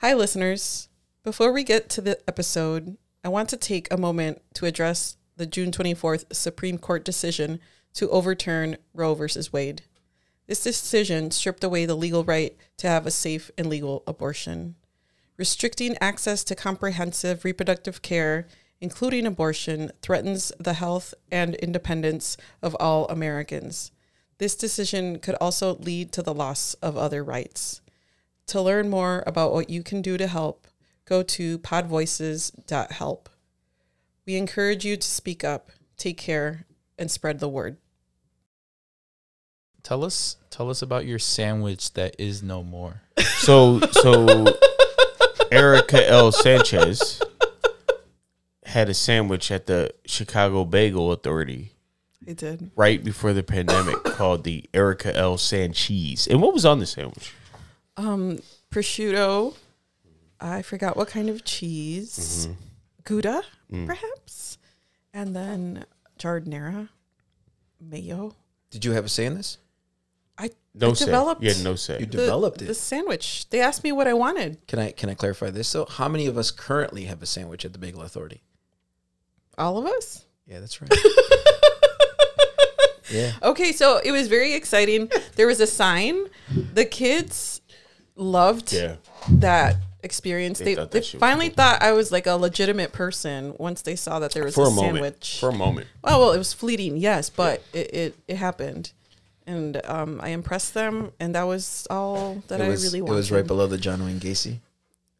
[0.00, 0.90] Hi, listeners.
[1.22, 5.46] Before we get to the episode, I want to take a moment to address the
[5.46, 7.60] June 24th Supreme Court decision
[7.94, 9.84] to overturn Roe versus Wade.
[10.46, 14.74] This decision stripped away the legal right to have a safe and legal abortion.
[15.38, 18.46] Restricting access to comprehensive reproductive care,
[18.82, 23.92] including abortion, threatens the health and independence of all Americans.
[24.36, 27.80] This decision could also lead to the loss of other rights.
[28.48, 30.68] To learn more about what you can do to help,
[31.04, 33.28] go to podvoices.help.
[34.24, 36.64] We encourage you to speak up, take care,
[36.98, 37.76] and spread the word.
[39.82, 43.02] Tell us, tell us about your sandwich that is no more.
[43.38, 44.46] So so
[45.52, 46.32] Erica L.
[46.32, 47.22] Sanchez
[48.64, 51.72] had a sandwich at the Chicago Bagel Authority
[52.28, 52.70] I did.
[52.74, 55.36] right before the pandemic called the Erica L.
[55.38, 56.26] Sanchez.
[56.26, 57.32] And what was on the sandwich?
[57.96, 59.54] Um, prosciutto.
[60.40, 62.48] I forgot what kind of cheese.
[63.04, 63.42] Gouda,
[63.86, 64.58] perhaps.
[65.14, 65.86] And then
[66.18, 66.88] giardiniera,
[67.80, 68.34] mayo.
[68.70, 69.58] Did you have a say in this?
[70.36, 71.04] I No I say.
[71.06, 72.00] developed You had no say.
[72.00, 72.66] You the, developed it.
[72.66, 73.48] the sandwich.
[73.48, 74.66] They asked me what I wanted.
[74.66, 75.68] Can I can I clarify this?
[75.68, 78.42] So, how many of us currently have a sandwich at the Bagel Authority?
[79.56, 80.26] All of us.
[80.46, 80.92] Yeah, that's right.
[83.10, 83.32] yeah.
[83.42, 85.10] Okay, so it was very exciting.
[85.36, 86.26] There was a sign.
[86.74, 87.62] The kids
[88.16, 88.96] loved Yeah.
[89.30, 90.58] that experience.
[90.58, 93.54] They They, thought they that shit was finally thought I was like a legitimate person
[93.58, 94.94] once they saw that there was For a, a moment.
[94.94, 95.38] sandwich.
[95.40, 95.86] For a moment.
[96.04, 98.92] oh well, it was fleeting, yes, but it, it it happened,
[99.46, 103.02] and um, I impressed them, and that was all that it I was, really It
[103.02, 103.16] wanted.
[103.16, 104.58] was right below the John Wayne Gacy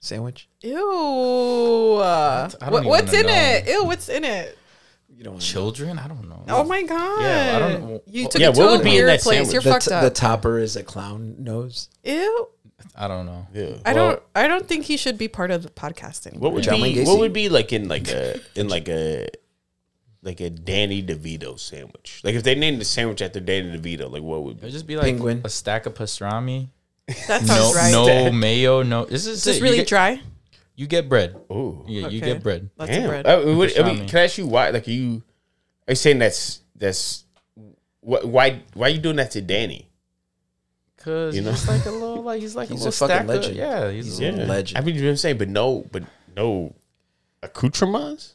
[0.00, 0.48] sandwich.
[0.62, 1.94] Ew.
[2.00, 3.32] Uh, what, what's in know.
[3.32, 3.66] it?
[3.68, 4.56] Ew, what's in it?
[5.16, 5.98] You don't Children?
[5.98, 6.44] I don't know.
[6.48, 7.22] Oh my god.
[7.22, 8.02] Yeah, I don't know.
[8.06, 9.36] You took yeah, it to what a would be in weird that place.
[9.38, 9.52] sandwich?
[9.54, 10.02] You're the, fucked t- up.
[10.02, 11.88] the topper is a clown nose.
[12.04, 12.48] Ew.
[12.94, 13.46] I don't know.
[13.54, 13.76] Yeah.
[13.84, 14.22] I Well- don't.
[14.34, 16.48] I don't think he should be part of the podcast anymore.
[16.50, 19.28] What would John be what would be like in like a in like a
[20.22, 22.20] like a Danny DeVito sandwich?
[22.24, 24.66] Like if they named the sandwich after Danny DeVito, like what would It be?
[24.66, 25.40] would just be like Penguin.
[25.44, 26.68] a stack of pastrami.
[27.28, 28.24] That sounds No, right.
[28.24, 28.82] no mayo.
[28.82, 29.04] No.
[29.04, 30.20] This is Is this really get, dry?
[30.74, 31.36] You get bread.
[31.48, 32.68] Oh, Yeah, you get bread.
[32.76, 33.08] Lots of Damn.
[33.08, 33.26] bread.
[33.26, 34.68] I, mean, what- I mean, can I ask you why?
[34.70, 35.22] Like, are you
[35.88, 37.24] are you saying that's that's
[38.00, 39.88] why why are you doing that to Danny?
[41.06, 41.52] Cause You he's know?
[41.52, 43.56] just like a little like he's like He's a a little fucking stack of- legend.
[43.56, 44.78] yeah, he's, He's a a little, legend.
[44.78, 46.02] I mean, you know what I'm saying, but no, but
[46.36, 46.74] no
[47.42, 48.34] accoutrements.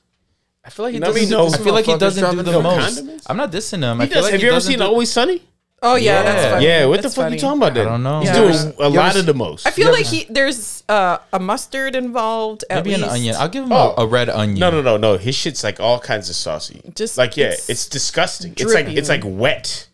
[0.63, 1.21] I feel like he You know doesn't.
[1.21, 1.29] mean?
[1.31, 2.95] No I feel like he doesn't do dropping the no most.
[2.95, 3.25] condiments?
[3.29, 3.97] I'm not dissing him.
[3.97, 4.23] He I feel does.
[4.23, 5.41] like Have he you ever doesn't seen do- Always Sunny?
[5.83, 6.23] Oh yeah, Yeah.
[6.23, 6.65] that's funny.
[6.67, 7.35] Yeah, what the fuck funny.
[7.37, 7.73] you talking about?
[7.73, 8.19] Then I don't know.
[8.19, 8.35] He's Yeah.
[8.35, 9.65] doing a ever lot see- of the most.
[9.67, 12.63] I feel like he there's uh, a mustard involved.
[12.69, 13.35] At Maybe an onion.
[13.39, 13.95] I'll give him Oh.
[13.97, 14.59] a, a red onion.
[14.59, 15.17] no, no, no, no.
[15.17, 16.81] His shit's like all kinds of saucy.
[16.95, 18.53] Just- like yeah, it's it's, disgusting.
[18.55, 19.87] It's like it's like wet.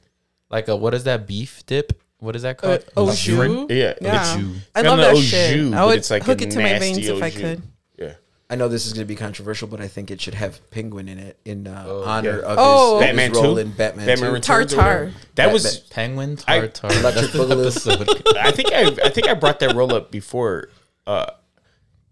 [0.49, 1.94] Like a what is that beef dip?
[2.19, 2.85] What is that Uh, called?
[2.97, 3.19] au A jus.
[3.19, 3.72] shrimp?
[3.72, 4.23] Yeah, Yeah.
[4.38, 4.44] jus.
[4.75, 5.55] I love that au shit.
[5.57, 7.61] jus, I would it's like hook it to my nasty veins if I could.
[7.97, 8.13] Yeah.
[8.50, 11.09] I know this is going to be controversial, but I think it should have penguin
[11.09, 12.45] in it in uh, honor yeah.
[12.45, 12.97] of Oh.
[13.00, 13.59] his, Batman his role 2?
[13.61, 14.33] in Batman, Batman 2.
[14.33, 15.00] Returns Tartar.
[15.06, 15.13] whatever.
[15.35, 15.63] That was.
[15.77, 15.89] Batman.
[15.91, 17.00] Penguin I- tartar.
[17.00, 17.61] Electric That's the Boogaloo.
[18.01, 18.38] episode.
[18.38, 20.69] I think I I think I brought that roll up before.
[21.06, 21.27] Uh,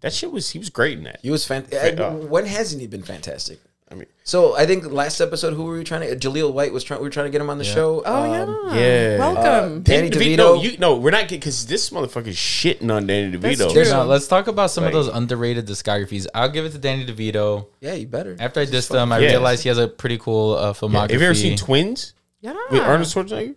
[0.02, 1.18] that shit was he was great in that.
[1.22, 1.98] He was fantastic.
[1.98, 3.58] uh, when hasn't he been fantastic?
[3.88, 6.16] I mean, So I think last episode, who were we trying to?
[6.16, 6.98] Jaleel White was trying.
[7.00, 8.02] We were trying to get him on the show.
[8.04, 8.80] Oh Um, yeah.
[8.80, 9.18] yeah.
[9.18, 9.82] Welcome.
[9.82, 10.36] Danny Danny DeVito.
[10.36, 10.36] DeVito.
[10.38, 13.72] No, you, no, we're not because this motherfucker's shitting on Danny DeVito.
[13.72, 13.84] true.
[13.84, 16.26] Now, let's talk about some Like- of those underrated discographies.
[16.34, 17.66] I'll give it to Danny DeVito.
[17.80, 18.36] Yeah, you better.
[18.40, 19.28] After I dissed him, I Yeah.
[19.28, 21.10] realized he has a pretty cool uh, filmography.
[21.12, 22.54] Have you ever seen Twins yeah.
[22.72, 23.54] with Arnold Schwarzenegger?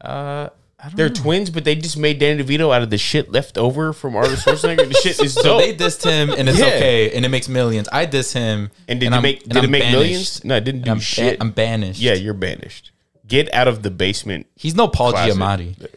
[0.00, 0.52] Uh, I don't
[0.94, 1.14] They're know.
[1.14, 4.38] twins, but they just made Danny DeVito out of the shit left over from Arnold
[4.38, 4.86] Schwarzenegger.
[4.88, 6.66] the shit is So they dissed him, and it's Yeah.
[6.66, 7.88] okay, and it makes millions.
[7.90, 9.98] I diss him, and did it I'm- make did it I'm make banished.
[9.98, 10.44] millions?
[10.44, 11.36] No, it didn't do I'm, ba- shit.
[11.40, 12.00] I'm banished.
[12.00, 12.92] yeah, you're banished.
[13.26, 14.46] Get out of the basement.
[14.54, 15.34] he's no Paul Closet.
[15.36, 15.88] Giamatti.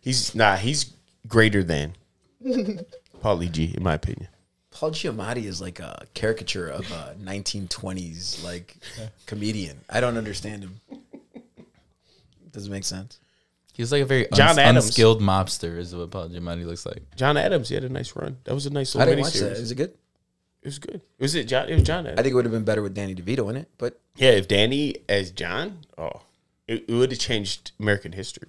[0.00, 0.56] He's nah.
[0.56, 0.92] He's
[1.28, 1.94] greater than
[3.22, 4.28] Paulie G, in my opinion.
[4.70, 8.76] Paul Giamatti is like a caricature of a 1920s like
[9.26, 9.80] comedian.
[9.90, 10.80] I don't understand him.
[12.52, 13.18] Does it make sense?
[13.72, 14.86] He was like a very John uns- Adams.
[14.86, 17.02] unskilled mobster, is what Paul Giamatti looks like.
[17.16, 18.36] John Adams, he had a nice run.
[18.44, 19.52] That was a nice I little didn't watch that.
[19.56, 19.60] miniseries.
[19.60, 19.90] Is it good?
[20.62, 21.00] It was good.
[21.18, 21.68] Was it John?
[21.68, 22.20] It was John Adams.
[22.20, 24.46] I think it would have been better with Danny DeVito in it, but yeah, if
[24.46, 26.20] Danny as John, oh,
[26.68, 28.48] it, it would have changed American history.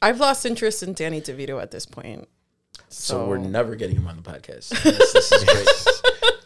[0.00, 2.28] I've lost interest in Danny DeVito at this point.
[2.88, 4.68] so, So, we're never getting him on the podcast.
[4.82, 5.68] This, this is great.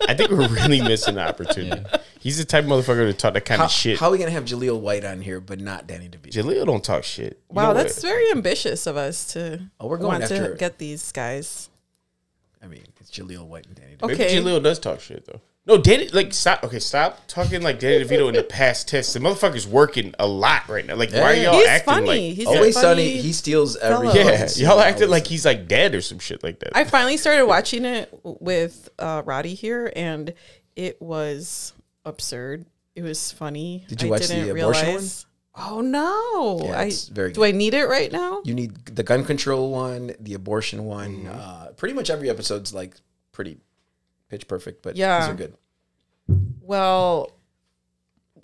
[0.09, 1.83] I think we're really missing the opportunity.
[2.21, 3.99] He's the type of motherfucker to talk that kind how, of shit.
[3.99, 6.33] how are we gonna have Jaleel White on here, but not Danny DeVito?
[6.33, 7.41] Jaleel don't talk shit.
[7.51, 8.03] You wow, that's what?
[8.03, 11.69] very ambitious of us to Oh, we're going want after- to get these guys.
[12.63, 14.09] I mean, it's Jaleel White and Danny DeVito.
[14.09, 14.37] maybe Okay.
[14.37, 15.41] Jaleel does talk shit though.
[15.65, 16.65] No, Danny, like stop.
[16.65, 19.13] Okay, stop talking like Danny DeVito in the past tense.
[19.13, 20.97] The motherfucker's working a lot right now.
[20.97, 22.07] Like, why are y'all He's acting funny.
[22.07, 22.37] like?
[22.37, 23.09] He's Always a Sunny.
[23.11, 24.09] funny He steals every.
[24.09, 24.67] yeah, y'all scene.
[24.69, 26.77] acting like he's like dead or some shit like that.
[26.77, 30.35] I finally started watching it with uh, Roddy here, and
[30.75, 31.75] it was
[32.05, 32.67] absurd.
[32.97, 33.85] It was funny.
[33.89, 36.67] Did you I watch the didn't abortion realize- Oh no!
[36.67, 38.41] Yeah, I, it's very do I need it right now?
[38.45, 41.25] You need the gun control one, the abortion one.
[41.25, 41.29] Mm-hmm.
[41.31, 42.95] Uh, pretty much every episode's like
[43.33, 43.59] pretty
[44.33, 45.21] pitch perfect, but Yeah.
[45.21, 45.55] these are good.
[46.63, 47.31] Well,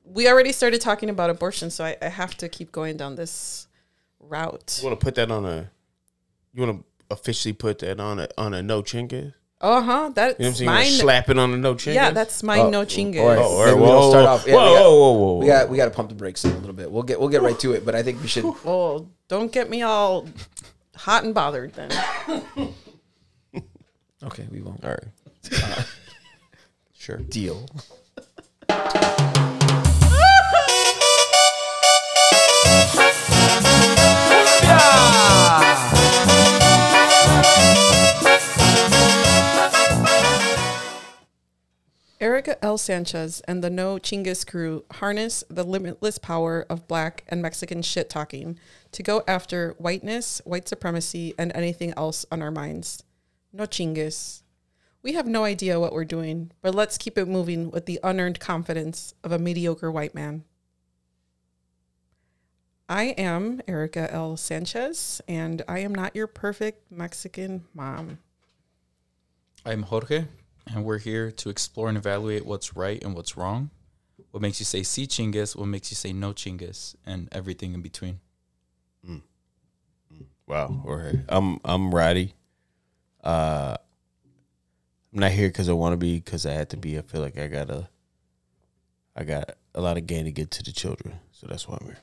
[0.05, 3.67] we already started talking about abortion, so I, I have to keep going down this
[4.21, 4.79] route.
[4.83, 5.71] you want to put that on a?
[6.53, 9.33] You want to officially put that on a on a no chingues?
[9.63, 10.11] Uh huh.
[10.15, 10.69] That's You know what I'm saying?
[10.71, 10.87] You mine.
[10.93, 11.95] slap on a no chingues.
[11.95, 13.19] Yeah, that's my Oh, no chingues.
[13.21, 13.39] all right.
[13.39, 13.75] Oh, all right.
[13.75, 15.39] Whoa, we'll whoa, start off- yeah, whoa, we got- whoa, whoa, whoa.
[15.39, 16.91] We got we got to pump the brakes in a little bit.
[16.91, 18.45] We'll get we'll get right to it, but I think we should.
[18.67, 20.27] Oh, don't get me all
[20.97, 21.91] hot and bothered then.
[24.25, 24.83] Okay, we won't.
[24.85, 25.05] All right.
[26.93, 27.19] sure.
[27.19, 27.67] Deal.
[42.21, 42.79] Erica L.
[42.79, 48.11] Sanchez and the No Chingues crew harness the limitless power of black and Mexican shit
[48.11, 48.59] talking
[48.93, 53.05] to go after whiteness, white supremacy, and anything else on our minds.
[53.53, 54.43] No chingues.
[55.03, 58.41] We have no idea what we're doing, but let's keep it moving with the unearned
[58.41, 60.45] confidence of a mediocre white man.
[62.89, 64.37] I am Erica L.
[64.37, 68.19] Sanchez, and I am not your perfect Mexican mom.
[69.65, 70.25] I'm Jorge,
[70.67, 73.71] and we're here to explore and evaluate what's right and what's wrong.
[74.31, 77.83] What makes you say si chingas, what makes you say no chingues, and everything in
[77.83, 78.21] between.
[79.09, 79.23] Mm.
[80.47, 80.83] Wow.
[80.85, 82.35] Or I'm I'm Roddy.
[83.23, 83.77] Uh,
[85.13, 86.17] I'm not here because I want to be.
[86.17, 86.99] Because I had to be.
[86.99, 87.89] I feel like I gotta.
[89.17, 91.87] I got a lot of gain to get to the children, so that's why I'm
[91.87, 91.99] here.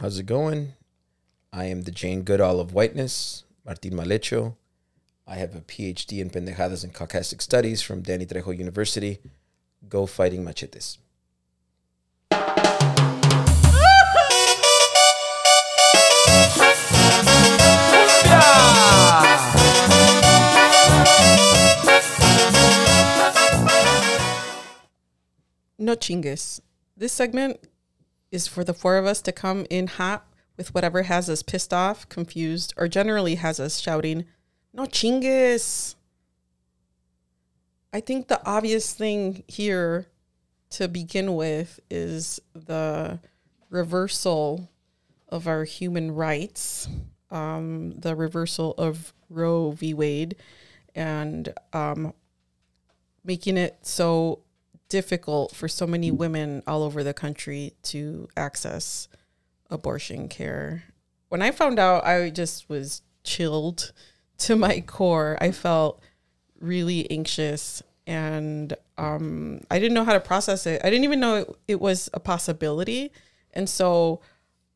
[0.00, 0.72] How's it going?
[1.52, 4.56] I am the Jane Goodall of whiteness, Martin Malecho.
[5.26, 9.18] I have a PhD in pendejadas and Caucasic studies from Danny Trejo University.
[9.88, 10.98] Go fighting machetes.
[25.78, 26.60] No chingues.
[26.96, 27.60] This segment
[28.30, 30.26] is for the four of us to come in hot
[30.56, 34.24] with whatever has us pissed off, confused, or generally has us shouting,
[34.72, 35.94] No chingues.
[37.92, 40.06] I think the obvious thing here
[40.70, 43.20] to begin with is the
[43.70, 44.68] reversal
[45.28, 46.88] of our human rights,
[47.30, 49.94] um, the reversal of Roe v.
[49.94, 50.36] Wade,
[50.94, 52.12] and um,
[53.24, 54.43] making it so
[54.94, 59.08] difficult for so many women all over the country to access
[59.68, 60.84] abortion care.
[61.30, 63.90] When I found out, I just was chilled
[64.38, 65.36] to my core.
[65.40, 66.00] I felt
[66.60, 70.80] really anxious and um, I didn't know how to process it.
[70.84, 73.10] I didn't even know it, it was a possibility.
[73.52, 74.20] And so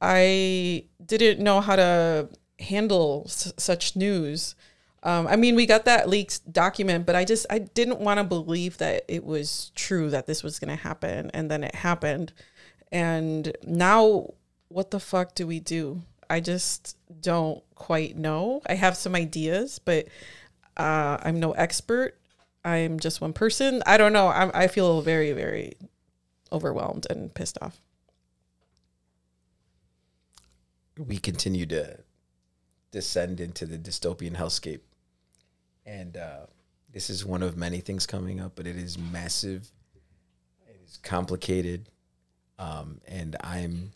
[0.01, 2.29] I didn't know how to
[2.59, 4.57] handle s- such news.
[5.03, 8.25] Um, I mean, we got that leaked document, but I just I didn't want to
[8.25, 12.33] believe that it was true that this was going to happen, and then it happened.
[12.91, 14.35] And now,
[14.69, 16.03] what the fuck do we do?
[16.29, 18.61] I just don't quite know.
[18.69, 20.09] I have some ideas, but
[20.77, 22.17] uh, I'm no expert.
[22.65, 23.83] I'm just one person.
[23.87, 24.29] I don't know.
[24.29, 25.77] I'm, I feel very, very
[26.53, 27.81] overwhelmed and pissed off.
[30.99, 31.99] we continue to
[32.91, 34.81] descend into the dystopian hellscape.
[35.89, 36.47] And uh,
[36.93, 39.71] this is one of many things coming up, but it is massive.
[40.69, 41.89] It is complicated,
[42.59, 43.93] um, and I'm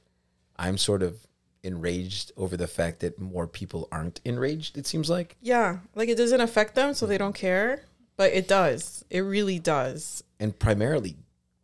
[0.57, 1.27] I'm sort of
[1.63, 4.77] enraged over the fact that more people aren't enraged.
[4.79, 7.83] It seems like, Yeah, like it doesn't affect them, so they don't care,
[8.17, 9.05] but it does.
[9.11, 10.25] It really does.
[10.41, 11.17] and primarily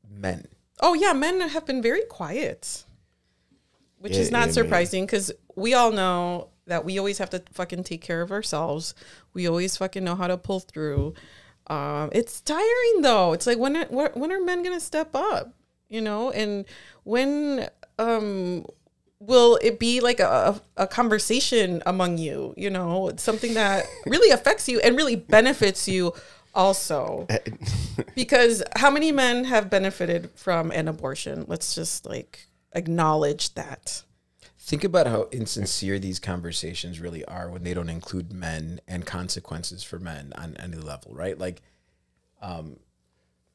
[0.08, 0.46] men.
[0.80, 2.84] Oh yeah, men have been very quiet,
[3.98, 7.84] which is not yeah, surprising because we all know that we always have to fucking
[7.84, 8.94] take care of ourselves.
[9.34, 11.14] We always fucking know how to pull through.
[11.66, 13.32] Um, it's tiring though.
[13.32, 15.52] It's like when are, when are men gonna step up?
[15.88, 16.64] You know, and
[17.04, 18.64] when um
[19.20, 24.30] will it be like a, a conversation among you you know it's something that really
[24.30, 26.12] affects you and really benefits you
[26.54, 27.26] also
[28.14, 34.02] because how many men have benefited from an abortion let's just like acknowledge that
[34.68, 39.82] Think about how insincere these conversations really are when they don't include men and consequences
[39.82, 41.38] for men on any level, right?
[41.38, 41.62] Like,
[42.42, 42.76] um,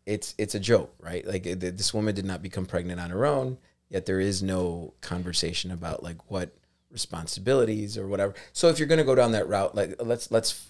[0.08, 1.24] it's it's a joke, right?
[1.24, 3.60] Like it, this woman did not become pregnant on her own.
[3.90, 6.56] Yet there is no conversation about like what
[6.90, 8.34] responsibilities or whatever.
[8.52, 10.68] So if you're going to go down that route, like let's let's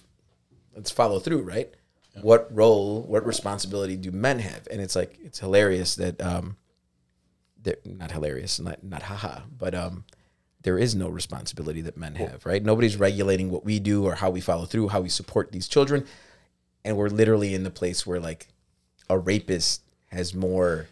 [0.76, 1.72] let's follow through, right?
[2.20, 4.68] What role, what responsibility do men have?
[4.70, 6.58] And it's like it's hilarious that um,
[7.62, 10.04] they're not hilarious, not not haha, but um,
[10.64, 12.62] there is no responsibility that men have, right?
[12.62, 16.06] Nobody's regulating what we do or how we follow through, how we support these children,
[16.84, 18.48] and we're literally in the place where like
[19.08, 20.88] a rapist has more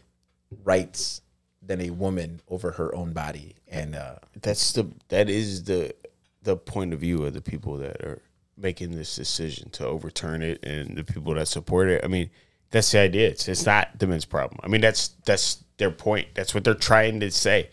[0.63, 1.23] rights
[1.63, 5.95] than a woman over her own body, and uh, That's the that is the
[6.43, 8.21] the point of view of the people that are
[8.57, 12.05] making this decision to overturn it and the people that support it.
[12.05, 12.31] I mean,
[12.71, 13.29] that's the idea.
[13.29, 14.61] It's it's not the men's problem.
[14.63, 16.29] I mean, that's that's their point.
[16.35, 17.71] That's what they're trying to say.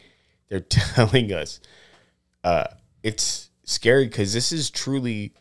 [0.48, 1.60] They're telling us
[2.44, 2.66] uh
[3.04, 5.34] it's scary because this is truly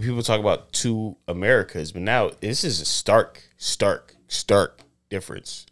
[0.00, 4.80] people talk about two Americas, but now this is a stark, stark, stark
[5.10, 5.66] difference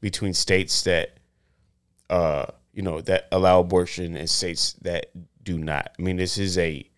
[0.00, 1.18] between states that
[2.08, 5.10] uh you know that allow abortion and states that
[5.42, 5.92] do not.
[5.98, 6.88] I mean, this is a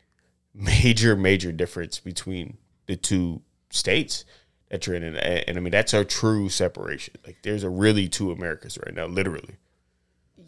[0.54, 4.24] major, major difference between the two states
[4.68, 7.14] that you're in, and, and I mean that's our true separation.
[7.26, 9.56] Like, there's a really two Americas right now, literally.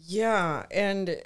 [0.05, 1.21] Yeah, and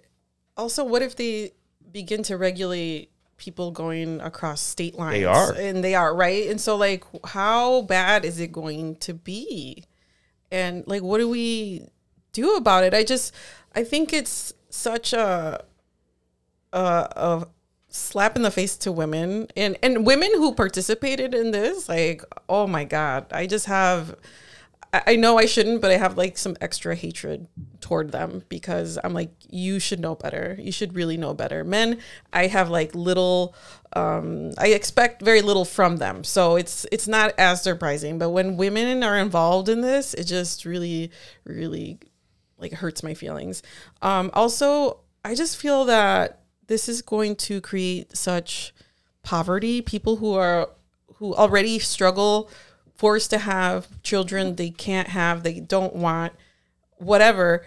[0.57, 1.51] also, what if they
[1.91, 5.19] begin to regulate people going across state lines?
[5.19, 5.53] They are.
[5.53, 6.49] and they are right.
[6.49, 9.85] And so, like, how bad is it going to be?
[10.51, 11.83] And like, what do we
[12.33, 12.93] do about it?
[12.93, 13.33] I just,
[13.75, 15.63] I think it's such a,
[16.73, 17.47] a, a
[17.89, 21.89] slap in the face to women and and women who participated in this.
[21.89, 24.15] Like, oh my god, I just have.
[24.93, 27.47] I know I shouldn't, but I have like some extra hatred
[27.81, 30.57] toward them because I'm like, you should know better.
[30.59, 31.63] You should really know better.
[31.63, 31.99] Men,
[32.31, 33.53] I have like little,
[33.93, 38.17] um, I expect very little from them, so it's it's not as surprising.
[38.17, 41.11] But when women are involved in this, it just really,
[41.43, 41.99] really
[42.57, 43.63] like hurts my feelings.
[44.01, 48.73] Um, also, I just feel that this is going to create such
[49.23, 49.81] poverty.
[49.81, 50.69] People who are
[51.15, 52.49] who already struggle,
[52.97, 56.33] forced to have children they can't have, they don't want,
[56.97, 57.65] whatever.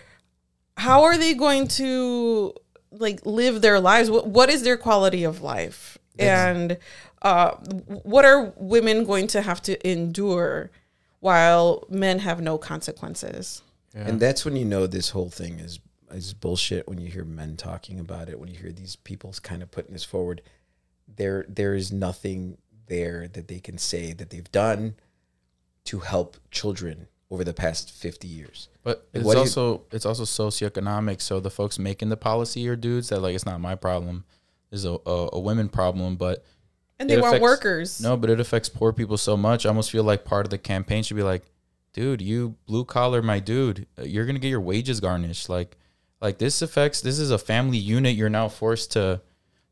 [0.76, 2.54] How are they going to
[2.90, 4.10] like live their lives?
[4.10, 5.96] What, what is their quality of life?
[6.18, 6.76] and
[7.22, 7.52] uh,
[7.86, 10.70] what are women going to have to endure
[11.20, 13.62] while men have no consequences?
[13.94, 15.80] And that's when you know this whole thing is
[16.12, 16.88] is bullshit.
[16.88, 19.92] When you hear men talking about it, when you hear these people kind of putting
[19.92, 20.42] this forward,
[21.08, 24.94] there there is nothing there that they can say that they've done
[25.84, 28.68] to help children over the past fifty years.
[28.82, 31.20] But Like, it's what do you- also it's also socioeconomic.
[31.20, 34.24] So the folks making the policy are dudes that like it's not my problem.
[34.70, 36.44] This is a, a, a women problem, but
[36.98, 38.00] And It they want affects- workers.
[38.00, 39.64] no, but it affects poor people so much.
[39.64, 41.44] I almost feel like part of the campaign should be like,
[41.92, 45.48] dude, you blue collar, my dude, uh, you're gonna get your wages garnished.
[45.48, 45.76] Like,
[46.20, 47.00] like this affects.
[47.00, 48.14] This is a family unit.
[48.16, 49.20] You're now forced to to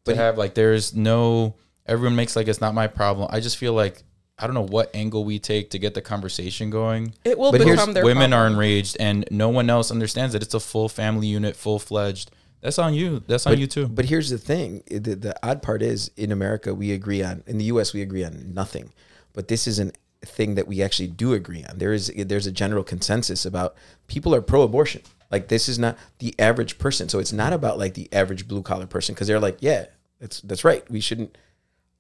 [0.05, 1.55] But he- have like there's no.
[1.87, 3.29] Everyone makes like it's not my problem.
[3.31, 4.05] I just feel like
[4.39, 7.15] I don't know what angle we take to get the conversation going.
[7.25, 10.43] It will But here's- become their Women are enraged, and no one else understands that
[10.43, 12.31] it's a full family unit, full fledged.
[12.61, 13.23] That's on you.
[13.27, 13.89] That's on But, you too.
[13.89, 17.43] But here's the thing: the, the odd part is in America we agree on.
[17.47, 17.93] In the U.S.
[17.93, 18.93] we agree on nothing.
[19.33, 19.93] But this is an
[20.25, 21.79] thing that we actually do agree on.
[21.79, 23.77] There is there's a general consensus about
[24.09, 25.03] people are pro-abortion.
[25.31, 27.09] Like this is not the average person.
[27.09, 29.87] So it's not about like the average blue collar person because they're like, yeah,
[30.21, 30.89] that's that's right.
[30.91, 31.37] We shouldn't.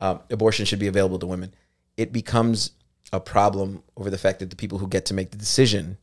[0.00, 1.52] Um, abortion should be available to women.
[1.98, 2.70] It becomes
[3.12, 5.98] a problem over the fact that the people who get to make the decision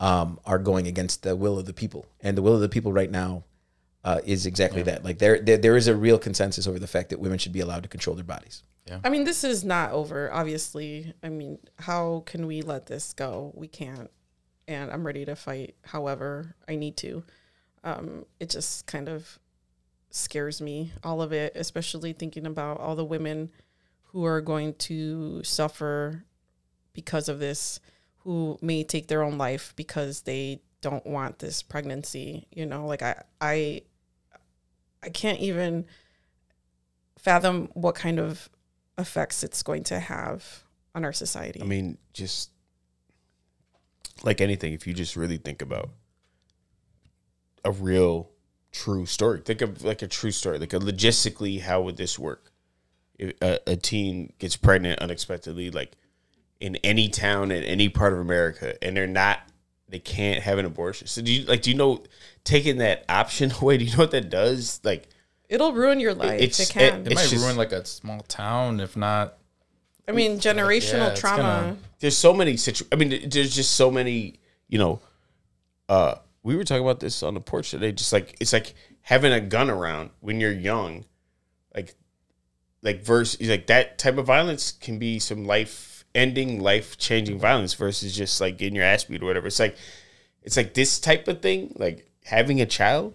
[0.00, 2.92] um, are going against the will of the people, and the will of the people
[2.92, 3.44] right now
[4.02, 5.04] uh, is exactly that.
[5.04, 7.60] Like there, there, there is a real consensus over the fact that women should be
[7.60, 8.62] allowed to control their bodies.
[8.86, 9.00] Yeah.
[9.04, 11.12] I mean, this is not over, obviously.
[11.22, 13.52] I mean, how can we let this go?
[13.54, 14.10] We can't.
[14.66, 17.22] And I'm ready to fight however I need to.
[17.84, 19.38] Um, it just kind of
[20.10, 23.50] scares me, all of it, especially thinking about all the women
[24.12, 26.24] who are going to suffer
[26.92, 27.78] because of this,
[28.18, 32.46] who may take their own life because they don't want this pregnancy.
[32.50, 33.82] You know, like I, I,
[35.02, 35.86] I can't even
[37.18, 38.48] fathom what kind of
[38.98, 40.64] effects it's going to have
[40.94, 41.62] on our society.
[41.62, 42.50] I mean, just
[44.24, 45.90] like anything, if you just really think about
[47.64, 48.30] a real,
[48.72, 52.49] true story, think of like a true story, like a logistically, how would this work?
[53.22, 55.92] If a, a teen gets pregnant unexpectedly, like
[56.58, 59.40] in any town in any part of America, and they're not,
[59.90, 61.06] they can't have an abortion.
[61.06, 61.60] So do you like?
[61.62, 62.02] Do you know
[62.44, 63.76] taking that option away?
[63.76, 64.80] Do you know what that does?
[64.84, 65.08] Like,
[65.50, 66.40] It'll ruin your life.
[66.40, 67.00] it's- it can.
[67.02, 69.36] it it's might just- ruin like a small town, if not
[70.08, 71.36] I mean, generational Yeah, trauma.
[71.42, 72.84] gonna- there's so many situ.
[72.90, 74.40] I mean, there's just so many.
[74.68, 75.00] You know,
[75.88, 77.92] uh, we were talking about this on the porch today.
[77.92, 81.04] Just like it's like having a gun around when you're young,
[81.74, 81.94] like,
[82.82, 87.74] like versus like that type of violence can be some life ending, life changing violence
[87.74, 89.46] versus just like getting your ass beat or whatever.
[89.46, 89.76] It's like,
[90.42, 93.14] it's like this type of thing, like having a child.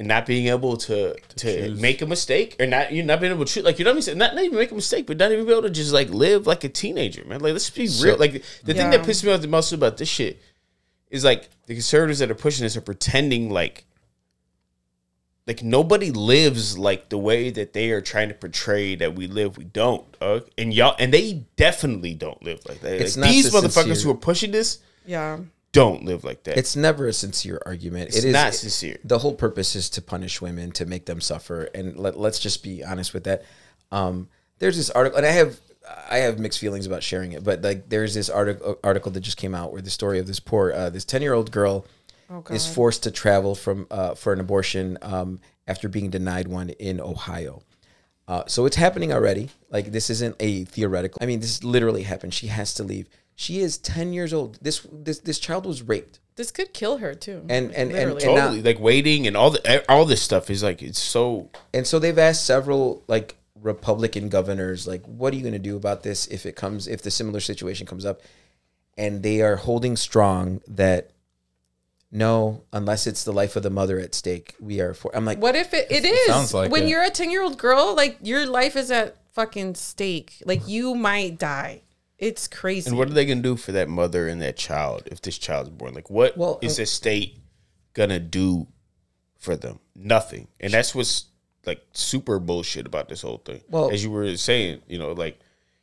[0.00, 1.80] And not being able to to, choose.
[1.80, 3.96] make a mistake, or not you not being able to choose, like you know what
[3.96, 5.92] I'm saying, not, not even make a mistake, but not even be able to just
[5.92, 7.40] like live like a teenager, man.
[7.40, 8.16] Like let's be real.
[8.16, 10.40] Like the thing that pisses me off the most about this shit
[11.10, 13.86] is like the conservatives that are pushing this are pretending like
[15.48, 19.56] like nobody lives like the way that they are trying to portray that we live.
[19.56, 23.00] We don't, uh, and y'all, and they definitely don't live like that.
[23.00, 25.38] It's Like, not these the motherfuckers sincere- who are pushing this Yeah.
[25.72, 26.56] don't live like that.
[26.58, 28.08] It's never a sincere argument.
[28.10, 28.98] It's it is not sincere.
[29.04, 32.62] The whole purpose is to punish women, to make them suffer, and let, let's just
[32.62, 33.42] be honest with that.
[33.90, 34.28] Um,
[34.58, 35.58] there's this article, and I have
[36.10, 39.38] I have mixed feelings about sharing it, but like there's this article article that just
[39.38, 41.86] came out where the story of this poor uh, this ten year old girl
[42.30, 46.70] Oh, is forced to travel from uh, for an abortion um, after being denied one
[46.70, 47.62] in Ohio.
[48.26, 49.48] Uh, so it's happening already.
[49.70, 51.18] Like this isn't a theoretical.
[51.22, 52.34] I mean, this literally happened.
[52.34, 53.08] She has to leave.
[53.34, 54.58] She is ten years old.
[54.60, 56.18] This this this child was raped.
[56.36, 57.44] This could kill her too.
[57.48, 58.24] And- and- and- Literally.
[58.24, 61.48] and now- totally like waiting and all the all this stuff is like it's so
[61.72, 65.76] And so they've asked several like Republican governors, like, what are you going to do
[65.76, 68.20] about this if it comes, if the similar situation comes up?
[68.96, 71.10] And they are holding strong that
[72.10, 75.14] no, unless it's the life of the mother at stake, we are for.
[75.14, 76.26] I'm like, What if it, it is?
[76.26, 76.88] sounds like when it.
[76.88, 80.42] you're a 10 year old girl, like your life is at fucking stake.
[80.46, 81.82] Like you might die.
[82.18, 82.88] It's crazy.
[82.88, 85.68] And what are they gonna do for that mother and that child if this child's
[85.70, 85.94] born?
[85.94, 87.38] Like, what is Well, the state
[87.92, 88.66] gonna do
[89.38, 89.78] for them?
[89.94, 90.48] Nothing.
[90.58, 91.26] And that's what's
[91.66, 93.60] like super bullshit about this whole thing.
[93.68, 95.38] Well- as you were saying, you know, like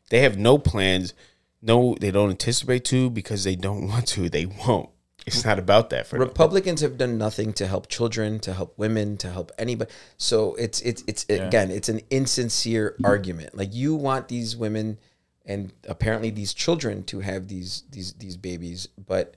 [0.10, 1.14] they have no plans.
[1.62, 4.28] No, they don't anticipate to because they don't want to.
[4.30, 4.90] They won't.
[5.26, 6.20] It's not about that for.
[6.20, 9.92] Republicans have done nothing to help children, to help women, to help anybody.
[10.18, 13.58] So it's it's it's again, it's an insincere argument.
[13.58, 15.00] Like you want these women
[15.46, 19.36] and apparently these children to have these these these babies, but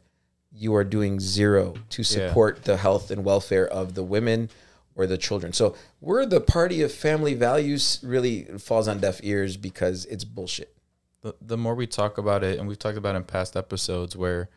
[0.53, 4.51] you are doing zero to support the health and welfare of the women
[4.95, 5.53] or the children.
[5.53, 10.75] So we're the party of family values really falls on deaf ears because it's bullshit.
[11.23, 14.17] the, the more we talk about it, and we've talked about it in past episodes,
[14.17, 14.49] where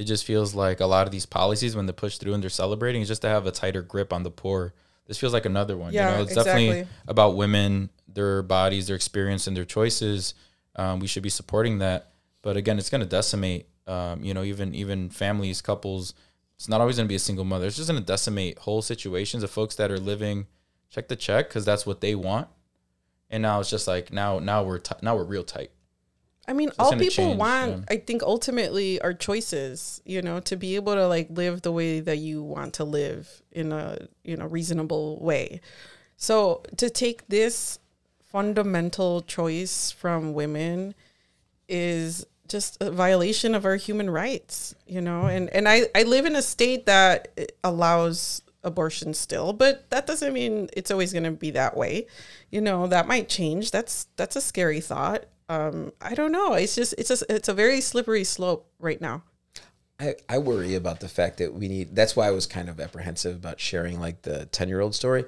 [0.00, 2.48] it just feels like a lot of these policies, when they push through and they're
[2.48, 4.72] celebrating, is just to have a tighter grip on the poor.
[5.06, 5.92] This feels like another one.
[5.92, 6.66] Yeah, you know, it's exactly.
[6.68, 10.32] definitely about women, their bodies, their experience, and their choices.
[10.74, 12.12] Um, we should be supporting that.
[12.40, 16.14] But again, it's going to decimate, um, you know, even even families, couples.
[16.56, 17.66] It's not always going to be a single mother.
[17.66, 20.46] It's just going to decimate whole situations of folks that are living
[20.88, 22.48] check the check because that's what they want.
[23.28, 25.72] And now it's just like now now we're t- now we're real tight.
[26.50, 27.84] I mean, all people change, want, yeah.
[27.90, 30.02] I think, ultimately are choices.
[30.04, 33.40] You know, to be able to like live the way that you want to live
[33.52, 35.60] in a you know reasonable way.
[36.16, 37.78] So to take this
[38.24, 40.96] fundamental choice from women
[41.68, 44.74] is just a violation of our human rights.
[44.88, 49.88] You know, and and I I live in a state that allows abortion still but
[49.88, 52.06] that doesn't mean it's always going to be that way
[52.50, 56.74] you know that might change that's that's a scary thought um i don't know it's
[56.74, 59.22] just it's just it's a very slippery slope right now
[60.00, 62.80] I, I worry about the fact that we need that's why I was kind of
[62.80, 65.26] apprehensive about sharing like the 10 year old story.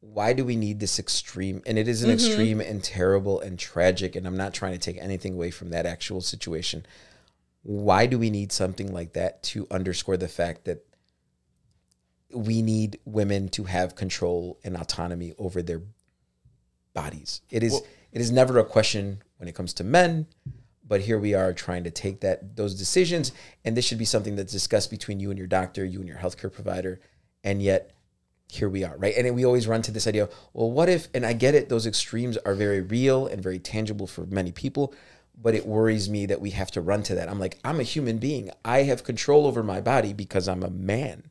[0.00, 4.16] Why do we need this extreme and it is an extreme and terrible and tragic
[4.16, 6.86] and I'm not trying to take anything away from that actual situation.
[7.62, 10.84] Why do we need something like that to underscore the fact that
[12.34, 15.82] we need women to have control and autonomy over their
[16.94, 17.42] bodies?
[17.50, 20.28] It is it is never a question when it comes to men,
[20.86, 23.32] but here we are trying to take that those decisions
[23.64, 26.18] and this should be something that's discussed between you and your doctor you and your
[26.18, 27.00] healthcare provider
[27.42, 27.90] and yet
[28.48, 29.16] here we are right?
[29.16, 31.86] And we always run to this idea well what if and i get it those
[31.86, 34.94] extremes are very real and very tangible for many people
[35.40, 37.28] but it worries me that we have to run to that.
[37.28, 38.50] I'm like i'm a human being.
[38.64, 41.30] I have control over my body because i'm a man.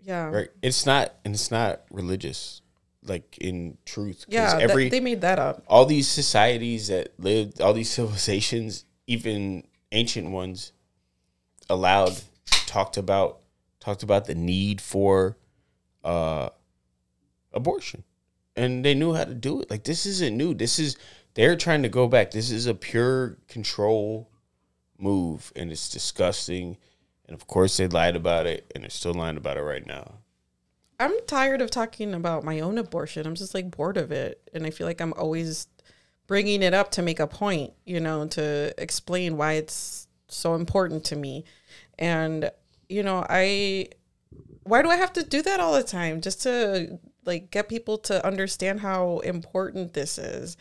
[0.00, 0.28] Yeah.
[0.28, 0.48] Right?
[0.60, 2.61] It's not, and it's not religious,
[3.04, 4.24] like in truth.
[4.28, 8.84] yeah that- every they made that up all these societies that lived, all these civilizations,
[9.06, 10.72] even ancient ones,
[11.68, 12.20] allowed
[12.66, 13.40] talked about
[13.80, 15.36] talked about the need for
[16.04, 16.48] uh,
[17.52, 18.04] abortion,
[18.56, 19.70] and they knew how to do it.
[19.70, 20.54] Like this isn't new.
[20.54, 20.96] This is
[21.34, 22.30] they're trying to go back.
[22.30, 24.30] This is a pure control
[24.98, 26.76] move, and it's disgusting.
[27.26, 30.18] And of course, they lied about it, and they're still lying about it right now.
[31.02, 34.66] I'm tired of talking about my own abortion i'm just like bored of it and
[34.66, 35.66] i feel like i'm always
[36.26, 41.04] bringing it up to make a point, you know, to explain why it's so important
[41.04, 41.44] to me.
[41.98, 42.50] And
[42.88, 43.88] you know, I
[44.62, 47.98] why do I have to do that all the time just to like get people
[47.98, 50.56] to understand how important this is?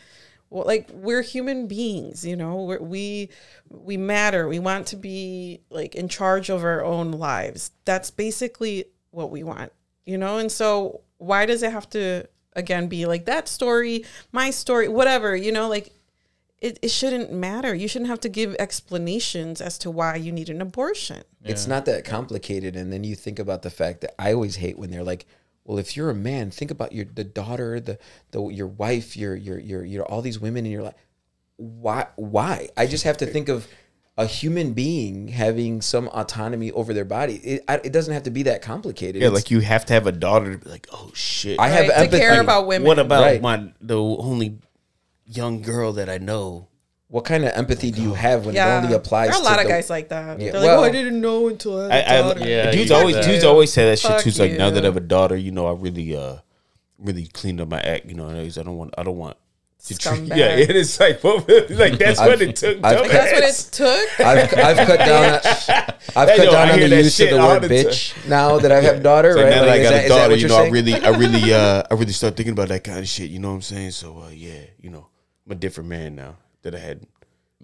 [0.49, 3.29] Well, like we're human beings, you know, we're, we
[3.69, 4.47] we matter.
[4.49, 7.71] We want to be like in charge of our own lives.
[7.85, 9.71] That's basically what we want,
[10.11, 10.37] you know.
[10.37, 15.35] And so, why does it have to again be like that story, my story, whatever,
[15.35, 15.93] you know, like
[16.61, 17.73] it, it shouldn't matter.
[17.73, 21.23] You shouldn't have to give explanations as to why you need an abortion.
[21.43, 22.75] It's not that complicated.
[22.75, 25.25] And then you think about the fact that I always hate when they're like,
[25.63, 27.97] well, if you're a man, think about your the daughter, the
[28.31, 30.95] the your wife, your your your your all these women in your life.
[31.57, 32.69] Why why?
[32.77, 33.67] I just have to think of
[34.21, 37.35] a human being having some autonomy over their body.
[37.35, 39.21] It, I, it doesn't have to be that complicated.
[39.21, 41.59] Yeah, It's- like you have to have a daughter to be like, oh shit.
[41.59, 42.19] I have Right, to empathy.
[42.19, 42.87] care about women.
[42.87, 43.41] What about Right.
[43.41, 44.59] my the only
[45.25, 46.67] young girl that I know?
[47.07, 49.27] what kind of empathy do you have when Yeah, it only applies?
[49.31, 50.39] there are a to lot of the- guys like that.
[50.39, 52.49] Yeah, They're well- like, "Oh, I didn't know until I I, had a I daughter."
[52.49, 54.29] Yeah, dudes always got dudes always say that shit too.
[54.29, 56.37] It's like now that I have a daughter, you know, I really uh
[56.97, 58.05] really cleaned up my act.
[58.05, 59.35] You know, I don't want I don't want.
[59.85, 60.37] To treat- Scumbag.
[60.37, 61.37] Yeah, it is like well,
[61.69, 62.83] like that's what I've- it took.
[62.83, 64.19] I've- that's what it took.
[64.19, 65.39] I've, I've cut down.
[66.15, 67.67] I've Hey, cut yo, down on hear the that use of shit the word the
[67.67, 69.33] bitch now that I have a daughter.
[69.33, 69.49] So right?
[69.49, 71.09] now that Like, I got that- a that daughter, you you're know, I really, I
[71.09, 73.29] really, uh, I really start thinking about that kind of shit.
[73.31, 73.91] You know what I'm saying?
[73.91, 75.07] So uh, yeah, you know,
[75.45, 77.01] I'm a different man now that I had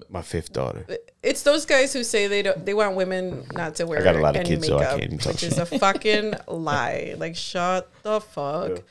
[0.10, 0.86] my fifth daughter.
[1.24, 2.66] It's those guys who say they don't.
[2.66, 4.00] They want women not to wear.
[4.00, 5.66] I got a lot of any kids, so I can't even talk which is a
[5.66, 7.16] fucking lie.
[7.18, 8.84] Like, shut the fuck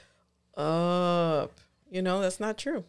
[0.57, 1.53] up.
[1.91, 2.85] You know that's not true.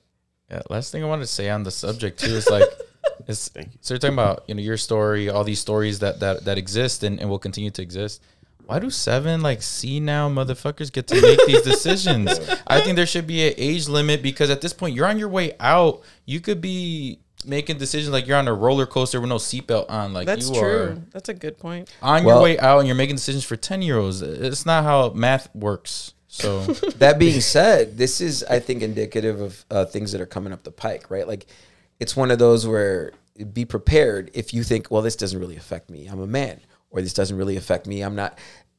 [0.50, 2.64] Yeah, last thing I wanted to say on the subject too is like,
[3.28, 3.80] is Thank you.
[3.82, 7.04] so you're talking about you know your story, all these stories that that that exist
[7.04, 8.22] and, and will continue to exist.
[8.66, 12.30] Why do seven like see now motherfuckers get to make these decisions?
[12.68, 15.30] I think there should be an age limit because at this point you're on your
[15.30, 16.02] way out.
[16.26, 20.12] You could be making decisions like you're on a roller coaster with no seatbelt on.
[20.14, 20.84] Like That's you true.
[20.84, 21.90] are That's a good point.
[22.02, 24.22] on Well- your way out and you're making decisions for ten year olds.
[24.22, 26.14] It's not how math works.
[26.28, 26.62] So
[26.98, 30.63] That being said, this is, I think, indicative of uh, things that are coming up
[30.63, 31.28] the pike, right?
[31.28, 31.46] Like,
[32.00, 33.13] it's one of those where
[33.54, 36.08] be prepared if you think, well, this doesn't really affect me.
[36.08, 36.60] I'm a man,
[36.90, 38.02] or this doesn't really affect me.
[38.02, 38.38] I'm not.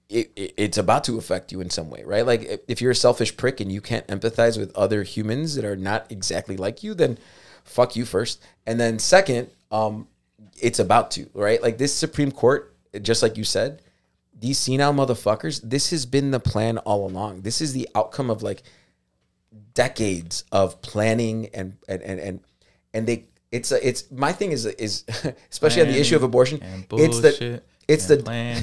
[0.08, 2.24] It, it, it's about to affect you in some way, right?
[2.26, 5.64] Like, if- if you're a selfish prick and you can't empathize with other humans that
[5.64, 7.18] are not exactly like you, then
[7.64, 10.08] fuck you first, and then second, um,
[10.60, 11.62] it's about to, right?
[11.62, 13.82] Like this Supreme Court, just like you said,
[14.40, 17.42] these senile motherfuckers, this has been the plan all along.
[17.42, 18.62] This is the outcome of like
[19.74, 22.40] decades of planning and and and and,
[22.94, 25.04] and they it's a, it's my thing is is
[25.50, 26.60] especially on the issue of abortion.
[27.04, 28.62] It's the it's and the planning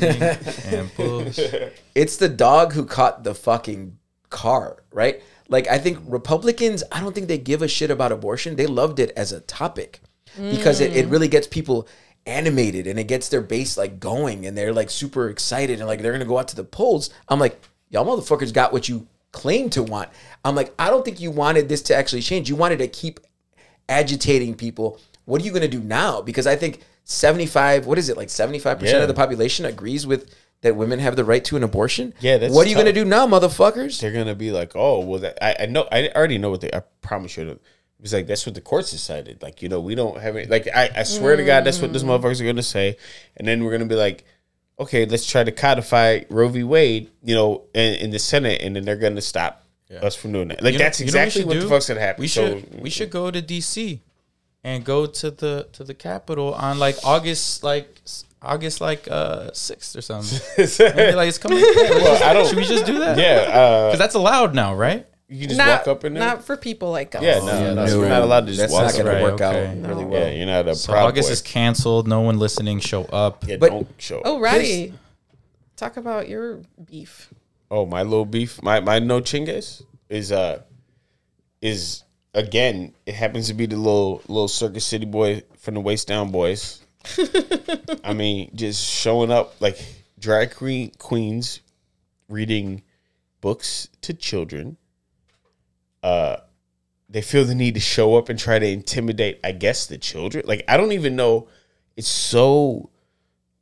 [1.96, 3.98] it's the dog who caught the fucking
[4.30, 5.22] car, right?
[5.50, 8.56] Like I think Republicans, I don't think they give a shit about abortion.
[8.56, 10.00] They loved it as a topic
[10.38, 11.88] because it, it really gets people
[12.26, 16.02] animated and it gets their base like going and they're like super excited and like
[16.02, 17.10] they're gonna go out to the polls.
[17.30, 20.10] I'm like, y'all motherfuckers got what you claim to want.
[20.44, 22.50] I'm like, I don't think you wanted this to actually change.
[22.50, 23.20] You wanted to keep
[23.88, 25.00] agitating people.
[25.26, 26.22] What are you to do now?
[26.22, 28.98] Because I think 75, what is it, like 75% Yeah.
[28.98, 32.14] of the population agrees with that women have the right to an abortion?
[32.20, 34.00] Yeah, that's What are you to do now, motherfuckers?
[34.00, 36.72] They're gonna be like, oh, well, that I, I know, I already know what they.
[36.74, 37.60] I promise you.
[38.06, 39.42] Was like that's what the courts decided.
[39.42, 40.46] Like you know, we don't have any.
[40.46, 42.98] Like I, I swear to God, that's what those motherfuckers are gonna say.
[43.36, 44.26] And then we're gonna be like,
[44.80, 46.62] okay, let's try to codify Roe v.
[46.64, 47.10] Wade.
[47.24, 49.66] You know, in, in the Senate, and then they're gonna stop
[50.04, 50.62] us from doing that.
[50.62, 52.22] Like You know- that's you know exactly we what the fuck's gonna happen.
[52.22, 54.02] We So- should we should go to DC
[54.64, 58.02] and go to the to the Capitol on like August like
[58.42, 60.40] August like uh sixth or something.
[61.16, 61.60] Like it's coming.
[61.60, 62.46] Well, I don't.
[62.48, 63.18] Should we just do that?
[63.18, 65.08] Yeah, because uh, that's allowed now, right?
[65.36, 66.24] You can just Not, walk up in there.
[66.24, 67.22] not for people like us.
[67.22, 68.98] yeah, no, no, No, you're not allowed to just That's walk not up.
[69.02, 69.68] going Right, to work okay.
[69.68, 70.22] out really well.
[70.22, 71.34] Yeah, you're not a So proud August boy.
[71.34, 72.08] is canceled.
[72.08, 73.46] No one listening, show up.
[73.48, 74.22] yeah, But- don't show.
[74.24, 74.94] Oh, Ratty,
[75.76, 77.34] talk about your beef.
[77.70, 80.62] Oh, my little beef, my my no chingues is uh
[81.62, 82.94] is again.
[83.06, 86.82] It happens to be the little little Circus City boy from the Waist Down Boys.
[88.04, 89.78] I mean, just showing up like
[90.20, 91.60] drag queen queens
[92.30, 92.84] reading
[93.42, 94.78] books to children.
[96.06, 96.38] Uh,
[97.10, 99.40] they feel the need to show up and try to intimidate.
[99.44, 100.46] I guess the children.
[100.48, 101.48] Like I don't even know.
[101.98, 102.92] It's so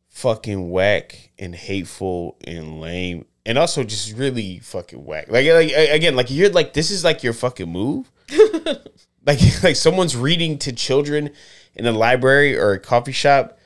[0.10, 5.28] fucking whack and hateful and lame and also just really fucking whack.
[5.30, 8.12] Like, like again, like you're like this is like your fucking move.
[9.26, 11.30] like like someone's reading to children
[11.76, 13.58] in a library or a coffee shop.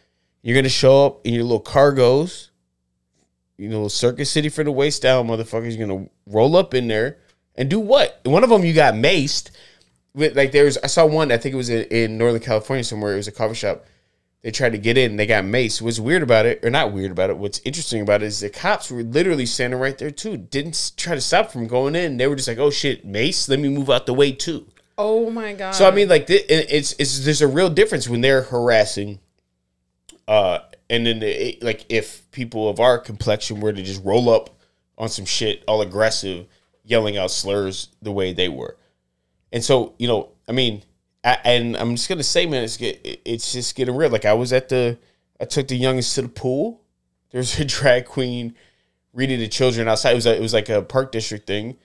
[0.43, 2.49] You're gonna show up in your little cargos,
[3.57, 5.75] you know, Circus City for the waist down, motherfuckers.
[5.75, 7.17] You're gonna roll up in there
[7.57, 8.19] and do what?
[8.23, 9.51] One of them you got maced.
[10.13, 12.83] with, like there was I saw one I think it was in, in Northern California
[12.83, 13.13] somewhere.
[13.13, 13.85] It was a coffee shop.
[14.43, 15.17] They tried to get in.
[15.17, 15.81] They got maced.
[15.81, 17.37] What's weird about it, or not weird about it?
[17.37, 20.37] What's interesting about it is the cops were literally standing right there too.
[20.37, 22.17] Didn't try to stop from going in.
[22.17, 23.49] They were just like, "Oh shit, mace!
[23.49, 24.67] Let me move out the way too."
[24.97, 25.71] Oh my god.
[25.73, 29.19] So I mean, like, it- it's it's there's a real difference when they're harassing,
[30.27, 34.51] uh, and then it, like if people of our complexion were to just roll up
[34.97, 36.45] on some shit, all aggressive,
[36.87, 38.77] yelling out slurs the way they were,
[39.51, 40.83] and so you know, I mean,
[41.23, 44.09] I, and I'm just gonna say, man, it's get it's just getting real.
[44.09, 44.97] Like I was at the,
[45.39, 46.81] I took the youngest to the pool.
[47.31, 48.55] There's a drag queen
[49.13, 50.11] reading to children outside.
[50.11, 51.77] It was a, it was like a park district thing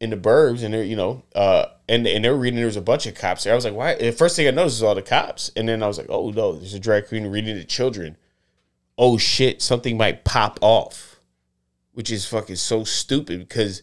[0.00, 2.56] in the burbs, and they're you know, uh, and and they're reading.
[2.56, 3.52] There was a bunch of cops there.
[3.52, 3.94] I was like, why?
[3.94, 6.30] The first thing I noticed was all the cops, and then I was like, oh
[6.30, 8.16] no, there's a drag queen reading to children.
[8.98, 11.20] Oh shit, something might pop off,
[11.92, 13.82] which is fucking so stupid because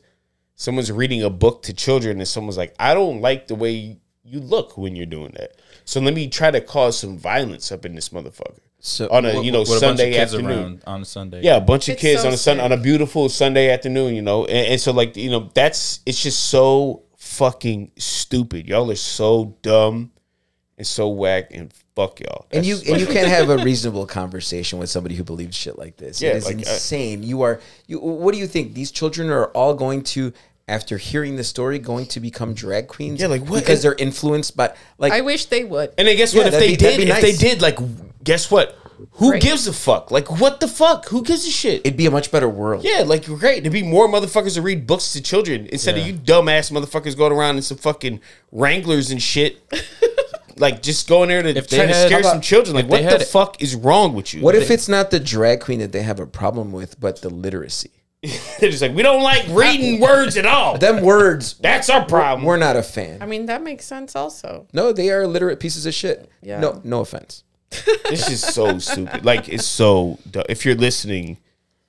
[0.59, 4.39] someone's reading a book to children, and someone's like, I don't like the way you
[4.41, 5.53] look when you're doing that.
[5.85, 9.41] So let me try to cause some violence up in this motherfucker So on a
[9.41, 10.59] you know With a bunch of Sunday kids afternoon.
[10.59, 11.41] around on a Sunday.
[11.41, 14.13] Yeah, a bunch of It's kids so on a sun on a beautiful Sunday afternoon,
[14.13, 18.67] you know, and, and so like you know that's it's just so fucking stupid.
[18.67, 20.11] Y'all are so dumb
[20.79, 22.47] and so whack, and fuck y'all.
[22.51, 25.97] and you and you can't have a reasonable conversation with somebody who believes shit like
[25.97, 26.21] this.
[26.21, 27.21] Yeah, it is like, uh, insane.
[27.21, 27.59] you are.
[27.87, 28.73] You, what do you think?
[28.73, 30.31] These children are all going to,
[30.69, 33.19] after hearing the story, going to become drag queens?
[33.19, 35.11] Yeah, like, what- Because they're influenced by like.
[35.11, 35.93] I wish they would.
[35.97, 36.53] and I guess Yeah, what?
[36.53, 37.77] If they be- did, be if they did, like,
[38.23, 38.75] guess what?
[39.13, 39.41] Who Right.
[39.41, 40.11] gives a fuck?
[40.11, 41.07] Like, what the fuck?
[41.07, 41.81] Who gives a shit?
[41.85, 42.83] it'd be a much better world.
[42.83, 43.63] yeah, like great.
[43.63, 47.31] There'd be more motherfuckers to read books to children instead of you dumbass motherfuckers going
[47.31, 48.19] around in some fucking
[48.51, 49.61] Wranglers and shit.
[50.57, 52.75] like just going there to If they try to scare how some children.
[52.75, 54.41] Like, what the had- fuck is wrong with you?
[54.41, 57.29] What if it's not the drag queen that they have a problem with, but the
[57.29, 57.91] literacy?
[58.59, 60.77] They're just like, we don't like reading words at all.
[60.77, 61.53] Them words.
[61.59, 62.45] That's our problem.
[62.45, 63.21] We're not a fan.
[63.21, 64.67] I mean, that makes sense also.
[64.73, 66.29] no, they are illiterate pieces of shit.
[66.41, 66.59] Yeah.
[66.59, 67.43] No, no offense.
[68.09, 69.23] This is so stupid.
[69.23, 70.17] Like it's so.
[70.29, 71.37] du- If you're listening,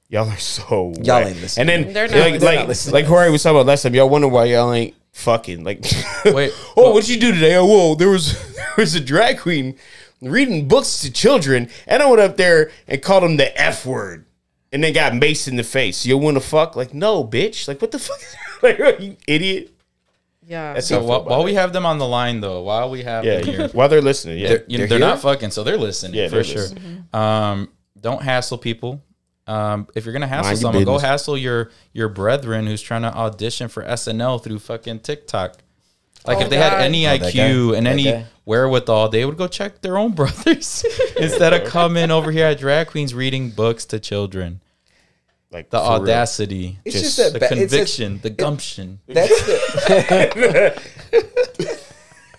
[0.08, 0.92] y'all are so.
[1.02, 1.26] Y'all whack.
[1.28, 1.68] ain't listening.
[1.70, 2.56] And then They're not like listening.
[2.58, 2.92] like listening.
[2.94, 3.94] like Jorge was talking about last time.
[3.94, 5.82] Y'all wonder why y'all ain't fucking like.
[6.26, 7.56] Wait, oh, what'd you do today?
[7.56, 9.76] Oh, whoa, there was there was a drag queen
[10.20, 14.26] reading books to children, and I went up there and called him the f word,
[14.72, 16.04] and then got maced in the face.
[16.06, 16.76] You want to fuck?
[16.76, 17.66] Like no, bitch.
[17.68, 18.18] Like what the fuck?
[18.62, 19.72] like you idiot.
[20.46, 20.74] Yeah.
[20.74, 22.90] That's So how I feel while, while we have them on the line, though, while
[22.90, 24.48] we have yeah, them here, while they're listening, yeah.
[24.48, 26.56] they're, you know, They're they're not fucking, so they're listening Yeah, for they're sure.
[26.62, 27.04] listening.
[27.12, 27.68] Um,
[28.00, 29.02] don't hassle people.
[29.46, 33.02] Um, if you're gonna hassle Mind your someone, go hassle your your brethren who's trying
[33.02, 35.56] to audition for SNL through fucking TikTok.
[36.26, 37.78] Like Oh, if they had any Oh, IQ guy?
[37.78, 38.26] and any guy?
[38.44, 40.84] wherewithal, they would go check their own brothers
[41.16, 44.60] instead of coming over here at drag queens reading books to children.
[45.52, 45.92] Like The for real.
[46.02, 49.00] audacity, It's Just just, the ba- it's just- conviction, the gumption.
[49.08, 50.80] that's the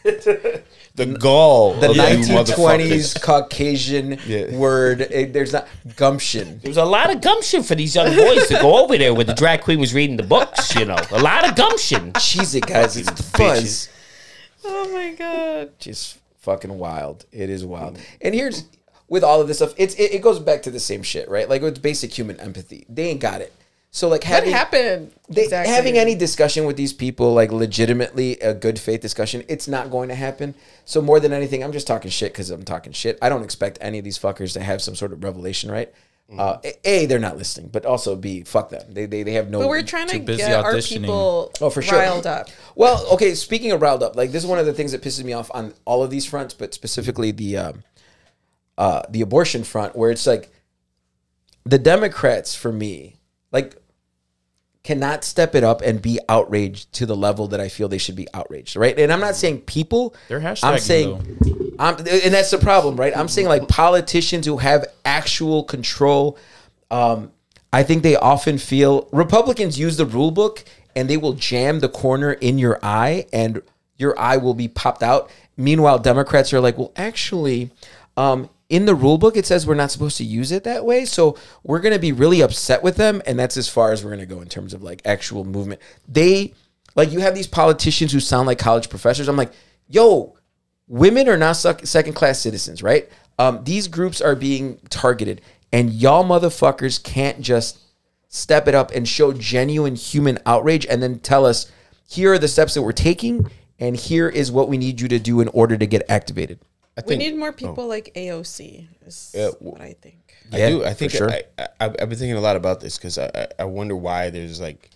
[0.04, 1.74] the gall.
[1.76, 3.22] the of 1920s.
[3.22, 4.56] Caucasian Yeah.
[4.58, 5.02] word.
[5.02, 6.60] It, there's not gumption.
[6.60, 9.26] There was a lot of gumption for these young boys to go over there where
[9.26, 10.76] the drag queen was reading the books.
[10.76, 12.14] You know, a lot of gumption.
[12.20, 12.98] Cheese it, guys.
[12.98, 13.88] It's the Bitches.
[13.88, 13.90] fuzz.
[14.66, 15.72] oh my god.
[15.80, 17.26] Just fucking wild.
[17.32, 18.00] It is wild.
[18.22, 18.66] And here's
[19.08, 19.74] with all of this stuff.
[19.78, 21.48] It's it, it goes back to the same shit, right?
[21.50, 22.86] Like with basic human empathy.
[22.90, 23.54] They ain't got it.
[23.94, 25.12] So like What happened?
[25.28, 25.74] they, exactly?
[25.74, 30.08] having any discussion with these people, like legitimately a good faith discussion, it's not going
[30.08, 30.56] to happen.
[30.86, 33.18] So more than anything, I'm just talking shit because I'm talking shit.
[33.22, 35.94] I don't expect any of these fuckers to have some sort of revelation, right?
[36.38, 38.94] Uh, a, they're not listening, but also b, fuck them.
[38.94, 39.60] They they, they have no.
[39.60, 42.00] But we're trying to busy get our people Oh, for sure.
[42.00, 42.48] riled up.
[42.74, 43.36] Well, okay.
[43.36, 45.52] Speaking of riled up, like this is one of the things that pisses me off
[45.54, 47.84] on all of these fronts, but specifically the um,
[48.78, 50.50] uh, the abortion front, where it's like
[51.66, 53.18] the Democrats, for me,
[53.52, 53.76] like
[54.84, 58.16] cannot step it up and be outraged to the level that I feel they should
[58.16, 58.98] be outraged, right?
[58.98, 60.16] And I'm not saying people.
[60.28, 63.16] They're I'm saying, I'm, and that's the problem, right?
[63.16, 66.38] I'm saying like politicians who have actual control.
[66.90, 67.32] Um,
[67.72, 70.66] I think they often feel Republicans use the rule book
[70.96, 73.62] and they will jam the corner in your eye and
[73.98, 75.30] your eye will be popped out.
[75.58, 77.70] Meanwhile, Democrats are like, well, actually,
[78.18, 81.04] um, in the rule book, it says we're not supposed to use it that way.
[81.04, 83.22] So we're going to be really upset with them.
[83.28, 85.82] And that's as far as we're going to go in terms of like actual movement.
[86.08, 86.54] They,
[86.96, 89.28] like, you have these politicians who sound like college professors.
[89.28, 89.52] I'm like,
[89.90, 90.38] yo,
[90.88, 93.10] women are not second class citizens, right?
[93.38, 95.42] Um, these groups are being targeted,
[95.74, 97.80] and y'all motherfuckers can't just
[98.30, 101.70] step it up and show genuine human outrage and then tell us
[102.08, 105.20] here are the steps that we're taking, and here is what we need you to
[105.20, 106.60] do in order to get activated.
[106.98, 107.54] I We need more oh.
[107.54, 108.88] people like AOC.
[109.06, 110.36] Is Yeah, w- what I think.
[110.52, 110.84] I Yeah, do.
[110.86, 111.30] I for think sure.
[111.32, 114.30] I, I, I've been thinking a lot about this because I, I I wonder why
[114.30, 114.90] there's like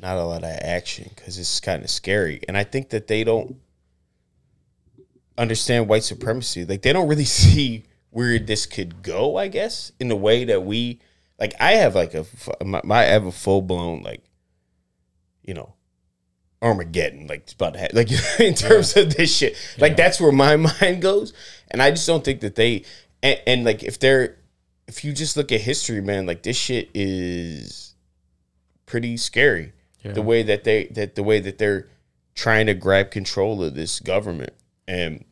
[0.00, 2.40] not a lot of action because it's kind of scary.
[2.48, 3.56] And I think that they don't
[5.38, 6.64] understand white supremacy.
[6.64, 9.36] Like they don't really see where this could go.
[9.36, 11.00] I guess in the way that we
[11.38, 11.54] like.
[11.60, 14.22] I have like a f- my, my I have a full blown like,
[15.42, 15.74] you know.
[16.62, 17.96] Armageddon, like it's about to happen.
[17.96, 21.32] Like in terms of this shit, like that's where my mind goes,
[21.70, 22.84] and I just don't think that they
[23.22, 24.36] and, and like if they're
[24.86, 27.94] if you just look at history, man, like this shit is
[28.86, 29.72] pretty scary.
[30.02, 30.12] Yeah.
[30.12, 31.86] The way that they that the way that they're
[32.34, 34.52] trying to grab control of this government,
[34.88, 35.24] and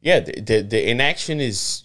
[0.00, 1.84] yeah, the, the the inaction is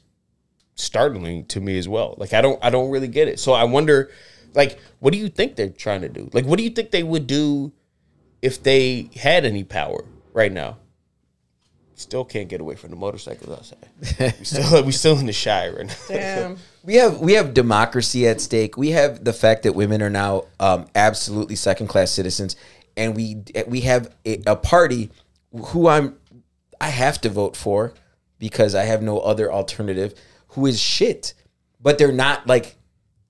[0.76, 2.16] startling to me as well.
[2.18, 3.40] Like I don't I don't really get it.
[3.40, 4.12] So I wonder,
[4.54, 6.30] like, what do you think they're trying to do?
[6.34, 7.72] Like, what do you think they would do
[8.42, 10.78] if they had any power right now?
[11.96, 14.36] Still can't get away from the motorcycles outside.
[14.40, 15.94] we still we still in the shy right now.
[16.08, 16.58] Damn.
[16.84, 18.78] We have we have democracy at stake.
[18.78, 22.56] We have the fact that women are now um, absolutely second class citizens,
[22.96, 25.10] and we we have a, a party
[25.52, 26.16] who I'm
[26.80, 27.94] I have to vote for
[28.40, 30.14] because I have no other alternative.
[30.50, 31.34] Who is shit,
[31.82, 32.78] but they're not like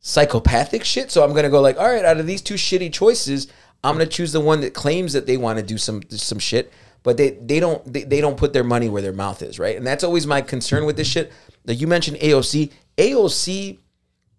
[0.02, 1.10] psychopathic shit.
[1.10, 3.48] So I'm gonna go like, all right, out of these two shitty choices,
[3.84, 6.72] I'm gonna choose the one that claims that they want to do some some shit,
[7.04, 9.78] but they they don't they, they don't put their money where their mouth is, right?
[9.78, 11.32] And that's always my concern with this shit.
[11.66, 13.78] Like you mentioned AOC, AOC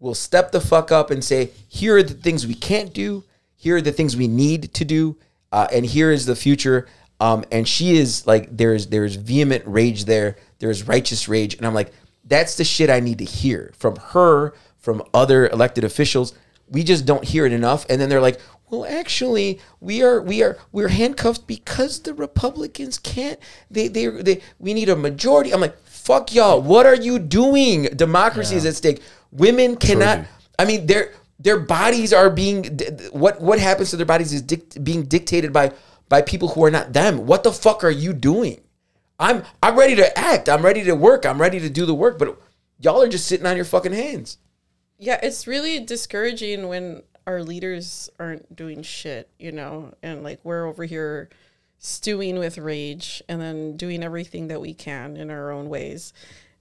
[0.01, 3.25] will step the fuck up and say, here are the things we can't do,
[3.57, 5.17] here are the things we need to do,
[5.53, 6.87] uh, and here is the future.
[7.21, 11.75] Um, and she is like, there's there's vehement rage there, there's righteous rage, and I'm
[11.75, 11.93] like,
[12.25, 16.35] that's the shit I need to hear from her, from other elected officials.
[16.71, 20.43] We just don't hear it enough, and then they're like, well, actually, we are we
[20.43, 23.39] are we're handcuffed because the Republicans can't.
[23.71, 25.53] They they they we need a majority.
[25.53, 26.61] I'm like, fuck y'all.
[26.61, 27.85] What are you doing?
[27.85, 29.01] Democracy is at stake.
[29.31, 30.27] Women cannot.
[30.59, 32.79] I mean, their their bodies are being
[33.13, 35.73] what what happens to their bodies is dic- being dictated by
[36.09, 37.27] by people who are not them.
[37.27, 38.61] What the fuck are you doing?
[39.19, 40.49] I'm I'm ready to act.
[40.49, 41.25] I'm ready to work.
[41.25, 42.19] I'm ready to do the work.
[42.19, 42.39] But
[42.81, 44.39] y'all are just sitting on your fucking hands.
[44.99, 50.67] Yeah, it's really discouraging when our leaders aren't doing shit, you know, and like we're
[50.67, 51.29] over here
[51.79, 56.13] stewing with rage and then doing everything that we can in our own ways.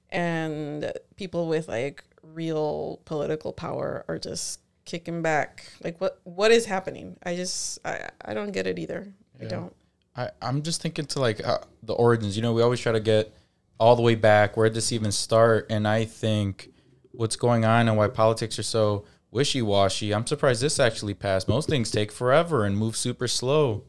[0.10, 5.66] And people with like real political power are just kicking back.
[5.84, 7.18] Like what what is happening?
[7.24, 9.12] I just I, I don't get it either.
[9.42, 9.76] I don't.
[10.16, 12.36] I, I'm just thinking to like uh, the origins.
[12.36, 13.34] You know, we always try to get
[13.80, 14.58] all the way back.
[14.58, 15.68] Where did this even start?
[15.70, 16.70] And I think
[17.18, 20.14] what's going on and why politics are so wishy washy.
[20.14, 21.48] I'm surprised this actually passed.
[21.48, 23.84] Most things take forever and move super slow.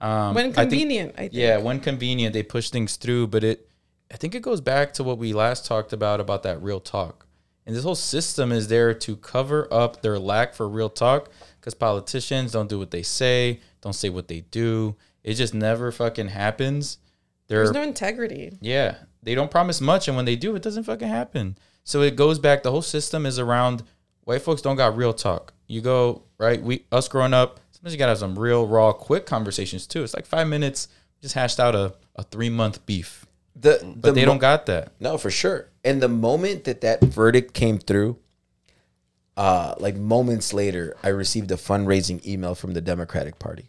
[0.00, 1.32] Um, When I think- convenient, I think.
[1.34, 3.26] yeah, when convenient, they push things through.
[3.26, 3.68] But it,
[4.12, 7.26] I think it goes back to what we last talked about about that real talk.
[7.66, 11.28] And this whole system is there to cover up their lack for real talk
[11.60, 14.96] because politicians don't do what they say, don't say what they do.
[15.22, 16.98] It just never fucking happens.
[17.48, 18.56] They're There's no integrity.
[18.60, 21.58] yeah, they don't promise much, and when they do, it doesn't fucking happen.
[21.90, 22.62] So it goes back.
[22.62, 23.82] The whole system is around
[24.22, 25.52] white folks don't got real talk.
[25.66, 26.62] You go right.
[26.62, 27.58] We us growing up.
[27.72, 30.04] Sometimes you gotta have some real raw, quick conversations too.
[30.04, 30.86] It's like five minutes.
[31.20, 33.26] Just hashed out a, a three month beef,
[33.56, 34.92] The but they don't got that.
[35.00, 35.66] No, for sure.
[35.84, 38.16] And the moment that that verdict came through,
[39.36, 43.68] uh, like moments later, I received a fundraising email from the Democratic Party.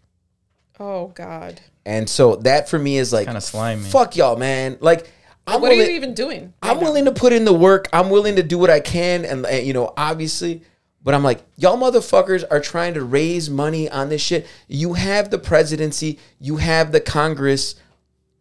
[0.80, 1.60] Oh God.
[1.88, 3.84] And so that for me is like Kinda slimy.
[3.84, 4.78] Fuck y'all, man.
[4.80, 5.10] Like
[5.48, 6.54] I'm what are willing, you even doing?
[6.62, 7.88] I'm willing to put in the work.
[7.92, 10.64] I'm willing to do what I can, and, and you know, obviously.
[11.04, 14.48] But I'm like, y'all motherfuckers are trying to raise money on this shit.
[14.68, 16.20] You have the presidency.
[16.40, 17.76] You have the Congress.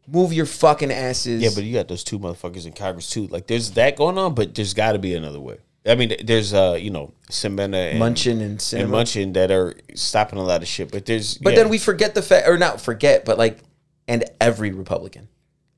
[0.07, 1.43] Move your fucking asses.
[1.43, 3.29] Yeah, but you got those two motherfuckers in Congress too.
[3.29, 5.59] Like, there's that going on, but there's got to be another way.
[5.87, 10.39] I mean, there's uh, you know, Sinema and Manchin and and Manchin that are stopping
[10.39, 10.93] a lot of shit.
[10.93, 11.61] But there's But yeah.
[11.61, 13.61] then we forget the fact, or not forget, but like,
[14.07, 15.29] and every Republican, And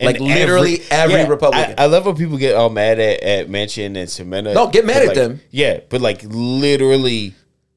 [0.02, 1.74] like literally every, yeah, Republican.
[1.78, 4.54] I, I love when people get all mad at, at Manchin and Sinema.
[4.54, 5.40] No, get mad at like- them.
[5.50, 7.34] Yeah, but like literally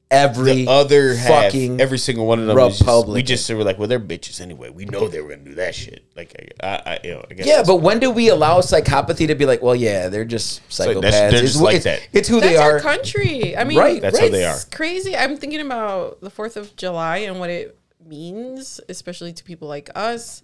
[0.08, 2.56] every the other half, fucking every single one of them.
[2.58, 4.70] is Just, we just were like, well, they're bitches anyway.
[4.70, 6.04] We know they were gonna do that shit.
[6.16, 7.62] Like, I, I, you know, I guess yeah.
[7.66, 11.00] But when do we allow psychopathy to be like, well, yeah, they're just like, psychopaths.
[11.02, 12.08] that's- they're it's, just like it's, that.
[12.12, 12.80] it's who That's they our are.
[12.80, 13.56] country.
[13.56, 14.76] I mean, Right, that's how they it's are.
[14.76, 15.16] Crazy.
[15.16, 17.76] I'm thinking about the Fourth of July and what it
[18.06, 20.42] means, especially to people like us.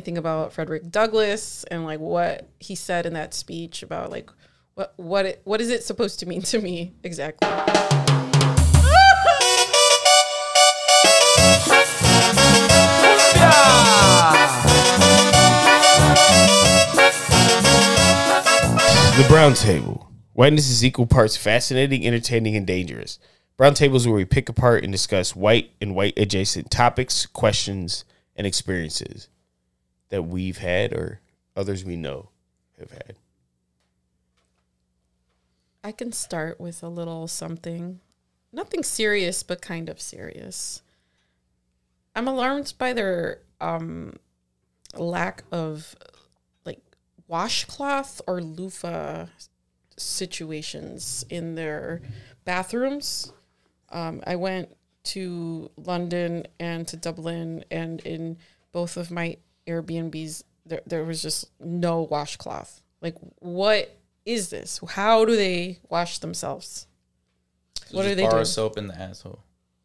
[0.00, 4.30] Think about Frederick Douglass and like what he said in that speech about like
[4.74, 7.48] what what it, what is it supposed to mean to me exactly.
[19.16, 20.08] The Brown Table.
[20.32, 23.18] Whiteness is equal parts fascinating, entertaining, and dangerous.
[23.58, 28.06] Brown Table is where we pick apart and discuss white and white adjacent topics, questions,
[28.34, 29.28] and experiences
[30.12, 31.20] that we've had or
[31.56, 32.28] others we know
[32.78, 33.16] have had.
[35.82, 37.98] I can start with a little something.
[38.52, 40.82] Nothing serious, but kind of serious.
[42.14, 44.16] I'm alarmed by their um,
[44.94, 45.96] lack of
[46.66, 46.82] like
[47.26, 49.28] washcloth or loofah
[49.96, 52.02] situations in their
[52.44, 53.32] bathrooms.
[53.88, 58.36] Um, I went to London and to Dublin, and in
[58.72, 62.80] both of my Airbnbs, there, there was just no washcloth.
[63.00, 64.80] Like, what is this?
[64.90, 66.86] How do they wash themselves?
[67.90, 68.44] What Just are they borrow doing?
[68.44, 69.40] soap in the asshole.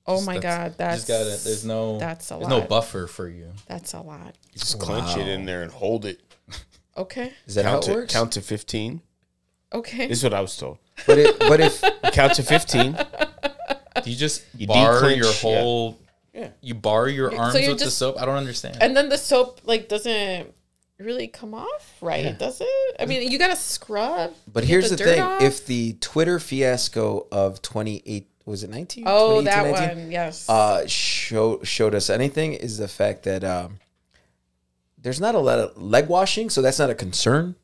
[0.06, 1.44] Oh Just my that's- god, you that's just gotta.
[1.44, 1.98] There's no.
[2.00, 2.50] that's a There's lot.
[2.50, 3.52] no buffer for you.
[3.66, 4.38] That's a lot.
[4.54, 6.22] You just clench it in there and hold it.
[6.96, 8.14] Okay, Is that count how it to works?
[8.14, 9.02] count to fifteen.
[9.72, 10.08] okay.
[10.08, 10.80] This is what I was told.
[11.06, 12.98] But it, but if You count to fifteen.
[14.04, 15.34] You just You bar declench, your yeah.
[15.62, 16.00] whole?
[16.38, 16.50] Yeah.
[16.62, 18.16] You bar your So arms you're with the soap.
[18.20, 18.78] I don't understand.
[18.80, 20.54] and then the soap like doesn't
[21.00, 22.96] really come off right, does it?
[23.00, 24.34] I mean, you gotta scrub.
[24.52, 25.42] but here's the, dirt thing: off.
[25.42, 29.04] if the Twitter fiasco of 28 was it 19?
[29.08, 29.98] oh that 19?
[29.98, 30.48] one, yes.
[30.48, 33.80] uh, show, showed us anything is the fact that um,
[34.98, 37.56] there's not a lot of leg washing, so that's not a concern.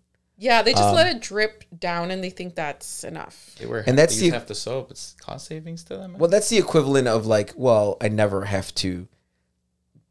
[0.44, 3.56] Yeah, they just um, let it drip down, and they think that's enough.
[3.60, 3.80] they were.
[3.88, 4.92] and that's they use the- half the soap.
[4.92, 6.18] It's cost savings to them.
[6.18, 9.08] Well, that's the equivalent of like, well, I never have to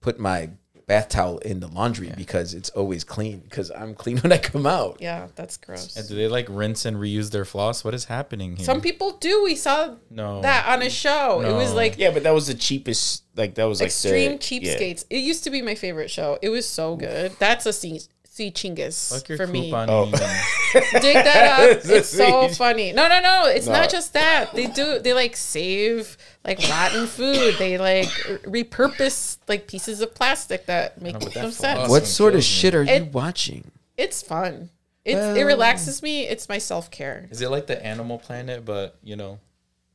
[0.00, 0.50] put my
[0.86, 4.66] bath towel in the laundry because it's always clean because I'm clean when I come
[4.66, 4.96] out.
[5.00, 5.96] Yeah, that's gross.
[5.96, 7.84] And do they like rinse and reuse their floss?
[7.84, 8.64] What is happening here?
[8.64, 9.44] Some people do.
[9.44, 10.40] We saw no.
[10.40, 11.42] that on a show.
[11.42, 13.24] It was like Yeah, but that was the cheapest.
[13.36, 15.04] Like that was like extreme the, cheapskates.
[15.10, 16.38] It used to be my favorite show.
[16.40, 17.32] It was so good.
[17.38, 18.00] That's a sea,
[18.32, 19.70] sea chingus Fuck for me.
[19.74, 20.06] Oh.
[21.02, 21.84] Dig that up.
[21.84, 22.92] It's so funny.
[22.92, 23.44] No, no, no.
[23.46, 23.74] It's No.
[23.74, 24.54] not just that.
[24.54, 24.98] They do.
[24.98, 27.56] They like save like rotten food.
[27.58, 31.80] They like r- repurpose like pieces of plastic that make but that no sense.
[31.80, 31.90] What?
[31.90, 33.70] What sort of shit are you watching?
[33.98, 34.70] It's fun.
[35.04, 36.26] It's, it relaxes me.
[36.26, 37.28] It's my self care.
[37.30, 39.40] Is it like the Animal Planet, but you know?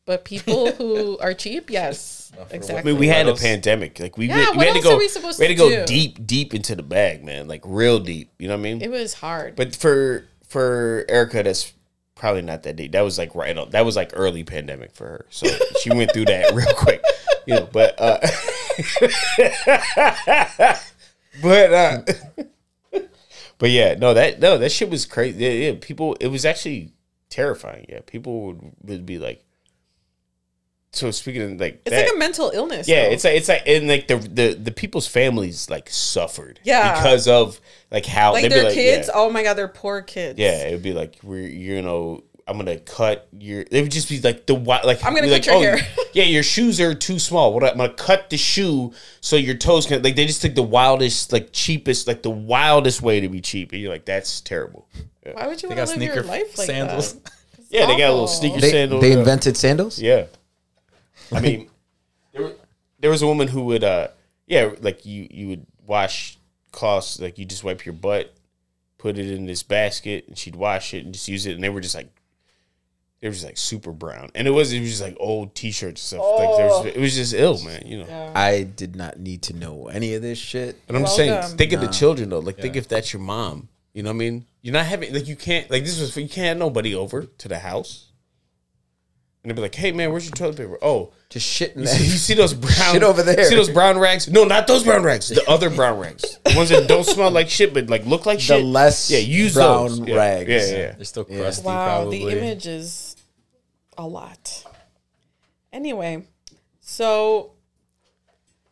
[0.08, 2.92] But people who are cheap, yes, for what- I exactly.
[2.94, 4.00] mean, we had a pandemic.
[4.00, 4.96] Like we, Yeah, went- we what had to else go.
[4.96, 5.86] are we supposed we had to to go do?
[5.86, 7.48] deep, deep into the bag, man.
[7.50, 8.32] Like real deep.
[8.40, 8.82] You know what I mean?
[8.82, 9.56] it was hard.
[9.58, 11.74] But for for Erica, that's
[12.16, 12.94] probably not that deep.
[12.94, 13.70] That was like right on.
[13.72, 15.26] That was like early pandemic for her.
[15.30, 15.46] So
[15.82, 17.02] she went through that real quick.
[17.46, 18.20] You know, but uh,
[21.42, 22.02] but uh,
[23.58, 25.44] but yeah, no, that no, that shit was crazy.
[25.44, 26.92] Yeah, yeah, people, it was actually
[27.30, 27.86] terrifying.
[27.90, 29.44] Yeah, people would, would be like.
[30.94, 32.88] So speaking of like it's that, like a mental illness.
[32.88, 33.12] yeah, though.
[33.12, 36.60] it's like it's like and like the the the people's families like suffered.
[36.64, 36.96] Yeah.
[36.96, 37.60] because of
[37.92, 39.08] like how like they'd be their like, kids.
[39.08, 39.14] yeah.
[39.16, 40.40] Oh my god, they're poor kids.
[40.40, 43.66] Yeah, it would be like we're you know I'm gonna cut your.
[43.70, 45.78] It would just be like the wi- like I'm gonna be cut like, your oh,
[45.78, 47.54] hair." yeah, your shoes are too small.
[47.54, 50.64] What I'm gonna cut the shoe so your toes can like they just took the
[50.64, 54.88] wildest like cheapest like the wildest way to be cheap and you're like that's terrible.
[55.26, 57.16] Yeah, Why would you want to live your life like sandals.
[57.16, 57.34] that?
[57.58, 59.02] It's Yeah, they got a little sneaker They, sandals.
[59.02, 60.00] they invented sandals?
[60.00, 60.28] Yeah.
[61.32, 61.70] I mean,
[62.34, 62.52] there, wa-
[63.00, 64.10] there was a woman who would, uh,
[64.46, 66.38] yeah, like you, you would wash
[66.72, 68.34] cloths, like you just wipe your butt,
[68.98, 71.56] put it in this basket, and she'd wash it and just use it.
[71.56, 72.10] And they were just like,
[73.20, 74.30] they were just like super brown.
[74.36, 76.40] And it was, it was just like old t shirts and stuff.
[76.40, 78.06] Like, there was, it was just ill, man, you know.
[78.08, 78.32] Yeah.
[78.36, 80.80] I did not need to know any of this shit.
[80.86, 81.58] But I'm just saying, Welcome.
[81.58, 82.40] think of the children though.
[82.40, 83.70] Like, think if that's your mom.
[83.94, 84.46] You know what I mean?
[84.62, 87.48] You're not having like you can't like this was you can't have nobody over to
[87.48, 88.07] the house.
[89.48, 91.88] And they'd be like, "Hey man, where's your toilet paper?" Oh, Just shit in You
[91.88, 93.46] see, you see those brown Shit over there.
[93.46, 94.28] See those brown rags?
[94.28, 95.30] No, not those brown rags.
[95.30, 96.38] The other brown rags.
[96.44, 98.66] The ones that don't smell like shit but like look like The shit.
[98.66, 100.00] less yeah, use brown those.
[100.02, 100.50] Yeah, rags.
[100.50, 100.92] Yeah, yeah, yeah.
[100.98, 101.40] They're still Yeah.
[101.42, 102.26] crusty, Wow, probably.
[102.26, 103.16] the image is
[103.98, 104.66] a lot.
[105.72, 106.24] Anyway,
[106.82, 107.52] so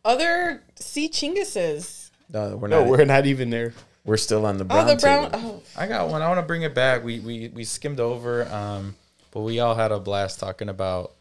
[0.04, 2.10] other sea chinguses.
[2.32, 2.88] No, we're No, not.
[2.88, 3.72] we're not even there.
[4.04, 4.86] we're still on the Oh, brown.
[4.86, 5.30] the brown.
[5.32, 5.62] table.
[5.76, 6.22] Oh, I got one.
[6.22, 7.02] I want to bring it back.
[7.04, 8.94] We we we skimmed over, um,
[9.36, 11.12] but we all had a blast talking about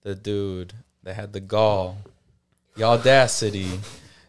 [0.00, 1.98] the dude that had the gall,
[2.74, 3.68] the audacity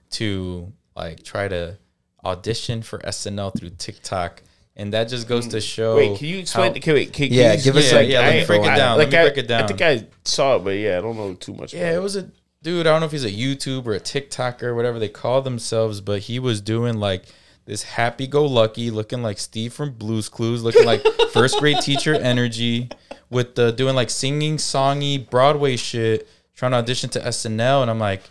[0.09, 1.77] to like try to
[2.25, 4.41] audition for SNL through TikTok,
[4.75, 5.95] and that just goes to show.
[5.95, 6.73] Wait, can you explain?
[6.73, 8.45] how- can, wait, can, can Yeah, you, give us Yeah, like yeah, let me I-
[8.45, 8.97] break it I- down.
[8.97, 9.63] Like Let me I, break it down.
[9.63, 11.73] I think I saw it, but yeah, I don't know too much.
[11.73, 12.29] Yeah, about it was a
[12.61, 12.85] dude.
[12.85, 16.19] I don't know if he's a YouTube or a TikToker, whatever they call themselves, but
[16.23, 17.23] he was doing like
[17.71, 21.01] this happy-go-lucky, looking like Steve from Blue's Clues, looking like
[21.31, 22.89] first grade teacher energy,
[23.29, 27.97] with the doing like singing, songy Broadway shit, trying to audition to SNL, and I'm
[27.97, 28.23] like,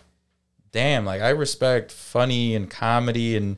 [0.71, 3.57] damn, like I respect funny and comedy, and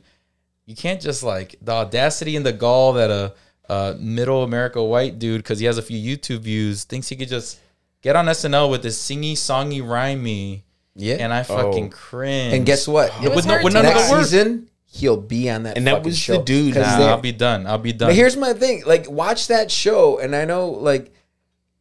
[0.64, 3.34] you can't just like the audacity and the gall that a,
[3.68, 7.28] a middle America white dude, because he has a few YouTube views, thinks he could
[7.28, 7.58] just
[8.00, 10.62] get on SNL with this singy, songy, rhymey,
[10.96, 11.16] Yeah.
[11.16, 11.94] and I fucking Oh.
[11.94, 12.54] cringe.
[12.54, 13.12] and guess what?
[13.22, 14.24] It was with, no, with to none of Next the work.
[14.24, 15.76] season, he'll be on that.
[15.76, 16.76] And that fucking was the dude.
[16.76, 17.66] Nah, I'll be done.
[17.66, 18.10] I'll be done.
[18.10, 21.12] But here's my thing: like, watch that show, and I know like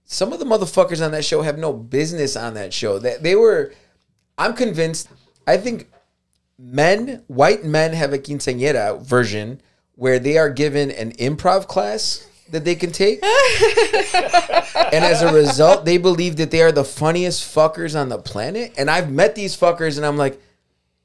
[0.04, 3.00] some of the motherfuckers on that show have no business on that show.
[3.00, 3.74] That they were,
[4.38, 5.10] I'm convinced.
[5.46, 5.92] I think
[6.58, 9.62] men, white men, have a quinceañera version
[9.96, 15.86] where they are given an improv class that they can take, and as a result,
[15.86, 18.74] they believe that they are the funniest fuckers on the planet.
[18.78, 20.40] And I've met these fuckers, and I'm like,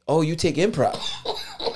[0.09, 0.99] oh, you take improv.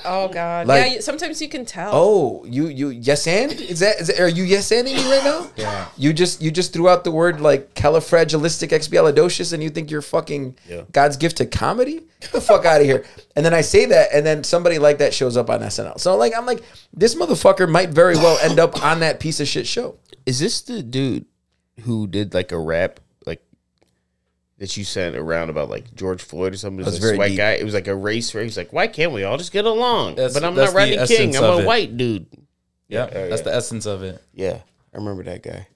[0.05, 0.67] Oh God.
[0.67, 0.93] Like- yeah.
[0.95, 1.91] You, sometimes you can tell.
[1.93, 5.23] Oh, you you yes and is that, is that are you yes anding me right
[5.23, 5.49] now?
[5.55, 5.87] Yeah.
[5.97, 10.55] You just you just threw out the word like califragilisticexpialidocious and you think you're fucking
[10.67, 10.83] Yeah.
[10.91, 12.01] God's gift to comedy?
[12.21, 13.05] Get the fuck out of here.
[13.35, 15.99] And then I say that and then somebody like that shows up on SNL.
[15.99, 16.63] So like I'm like
[16.93, 19.97] this motherfucker might very well end up on that piece of shit show.
[20.25, 21.25] Is this the dude
[21.81, 23.02] who did like a rap like
[24.59, 26.81] that you sent around about like George Floyd or something?
[26.81, 27.37] It That's was very this white deep.
[27.37, 27.51] guy.
[27.53, 28.55] It was like a race race.
[28.57, 30.15] Like, why can't we all just get along?
[30.15, 31.35] That's- but I'm not the Rodney King.
[31.35, 31.65] I'm a it.
[31.65, 32.27] white dude.
[32.87, 33.43] yeah, Yeah, that's yeah.
[33.51, 34.21] the essence of it.
[34.33, 34.59] Yeah,
[34.93, 35.67] I remember that guy.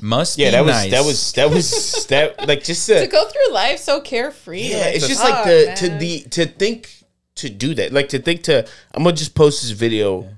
[0.00, 0.42] Must be.
[0.42, 0.90] Yeah, be that was nice.
[0.90, 4.62] that was that was that like just To to, go through life so carefree.
[4.70, 4.78] yeah.
[4.78, 6.90] like, It's just fuck, like the to the to think
[7.36, 7.92] to do that.
[7.92, 10.28] Like to think to I'm gonna just post this video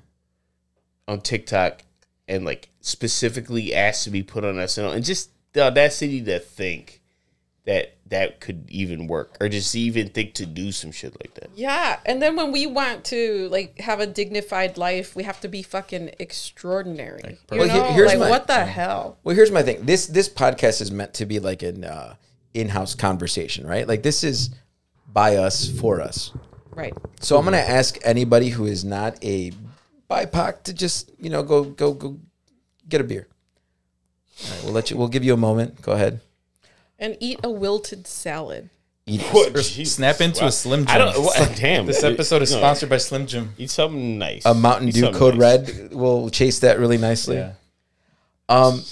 [1.09, 1.83] on TikTok
[2.29, 6.98] and like specifically ask to be put on SNL and just the audacity to think
[7.69, 11.51] that that could even work or just even think to do some shit like that.
[11.55, 15.49] Yeah, and then when we want to like have a dignified life, we have to
[15.49, 17.39] be fucking extraordinary.
[17.53, 19.19] you Well, know, here's like my- what the hell?
[19.23, 19.85] Well, here's my thing.
[19.85, 22.15] This this podcast is meant to be like an uh,
[22.55, 23.87] in-house conversation, right?
[23.87, 24.49] Like this is
[25.13, 26.33] by us for us.
[26.75, 26.95] Right.
[27.21, 29.53] So I'm gonna ask anybody who is not a
[30.09, 32.19] BIPOC to just you know go go go
[32.89, 33.29] get a beer.
[34.45, 34.97] All right, we'll let you.
[34.97, 35.83] We'll give you a moment.
[35.83, 36.21] Go ahead.
[36.99, 38.71] And eat a wilted salad.
[39.07, 39.23] Eat.
[39.35, 40.95] Or snap into a Slim Jim.
[40.95, 41.23] I don't.
[41.23, 41.87] What, damn.
[41.87, 43.55] This episode is No, sponsored by Slim Jim.
[43.57, 44.45] Eat something nice.
[44.45, 45.69] A Mountain Eat Dew Code nice.
[45.71, 47.37] Red will chase that really nicely.
[47.37, 47.53] Yeah.
[48.51, 48.83] Um,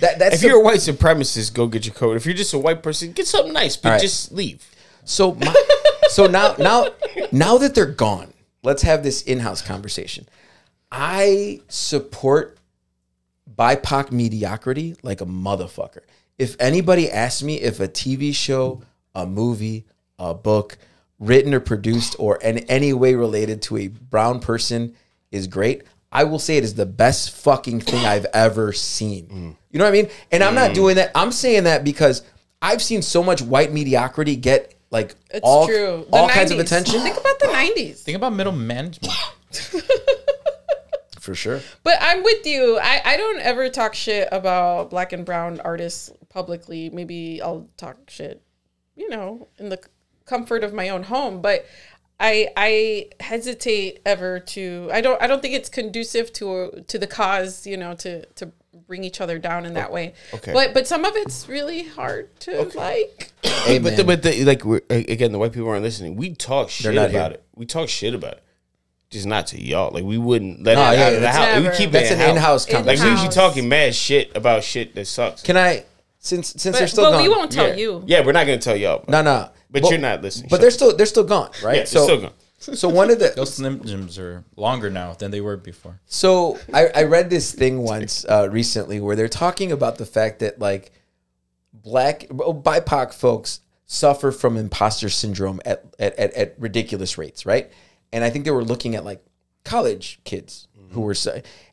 [0.00, 2.16] that that's If the- you're a white supremacist, go get your coat.
[2.16, 4.00] If you're just a white person, get something nice, but All right.
[4.00, 4.64] just leave.
[5.04, 5.54] So, my,
[6.08, 6.88] so now, now,
[7.32, 10.26] now that they're gone, let's have this in-house conversation.
[10.90, 12.58] I support
[13.56, 16.00] BIPOC mediocrity like a motherfucker.
[16.38, 18.82] If anybody asks me if a TV show,
[19.14, 19.86] a movie,
[20.18, 20.78] a book,
[21.18, 24.94] written or produced or in any way related to a brown person
[25.30, 29.26] is great, I will say it is the best fucking thing I've ever seen.
[29.26, 29.56] Mm.
[29.70, 30.10] You know what I mean?
[30.30, 30.74] And I'm not mm.
[30.74, 31.10] doing that.
[31.14, 32.22] I'm saying that because
[32.62, 36.06] I've seen so much white mediocrity get like It's all, true.
[36.08, 37.00] The all kinds of attention.
[37.00, 37.98] Think about the '90s.
[37.98, 39.12] Think about middle management.
[41.24, 41.62] For sure.
[41.82, 42.78] But I'm with you.
[42.78, 46.90] I, I don't ever talk shit about black and brown artists publicly.
[46.90, 48.42] Maybe I'll talk shit,
[48.94, 49.80] you know, in the
[50.26, 51.40] comfort of my own home.
[51.40, 51.64] But
[52.20, 54.90] I I hesitate ever to.
[54.92, 57.66] I don't I don't think it's conducive to to the cause.
[57.66, 58.52] You know, to to
[58.86, 60.12] bring each other down in that way.
[60.34, 60.52] okay.
[60.52, 63.32] But but some of it's really hard to like.
[63.42, 66.16] Hey, but the, but the, like we're, again, the white people aren't listening.
[66.16, 67.22] We talk shit about here.
[67.30, 67.44] it.
[67.54, 68.43] We talk shit about it.
[69.14, 69.92] Just not to y'all.
[69.92, 71.62] Like we wouldn't let No, it yeah, out of the that's house.
[71.62, 72.66] We keep That's it an in-house.
[72.66, 75.40] in-house Like we usually talking mad shit about shit that sucks.
[75.40, 75.84] Can I
[76.18, 77.22] since since they're still but gone?
[77.22, 77.74] we won't tell yeah.
[77.76, 78.02] you.
[78.08, 79.04] Yeah, we're not gonna tell y'all.
[79.06, 79.50] No, no.
[79.70, 80.48] But you're not listening.
[80.50, 81.76] But they're still they're still gone, right?
[81.76, 82.32] Yeah, they're so still gone.
[82.58, 86.00] so one of the Those Slim Jims are longer now than they were before.
[86.06, 90.40] So I, I read this thing once uh, recently where they're talking about the fact
[90.40, 90.90] that like
[91.72, 97.70] black oh, BIPOC folks suffer from imposter syndrome at, at, at, at ridiculous rates, right?
[98.14, 99.22] And I think they were looking at like
[99.64, 101.16] college kids who were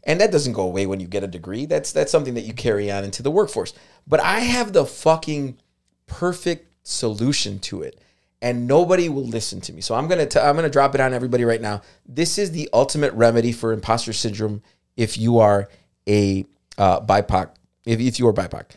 [0.03, 1.65] and that doesn't go away when you get a degree.
[1.65, 3.73] That's that's something that you carry on into the workforce.
[4.07, 5.59] But I have the fucking
[6.07, 8.01] perfect solution to it
[8.41, 9.81] and nobody will listen to me.
[9.81, 11.81] So I'm gonna I'm gonna drop it on everybody right now.
[12.05, 14.63] This is the ultimate remedy for imposter syndrome
[14.97, 15.69] if you are
[16.07, 16.45] a
[16.77, 17.51] uh, BIPOC.
[17.85, 18.71] If, if you are BIPOC,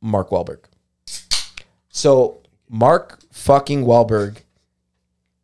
[0.00, 0.64] Mark Wahlberg.
[1.88, 4.38] So Mark fucking Wahlberg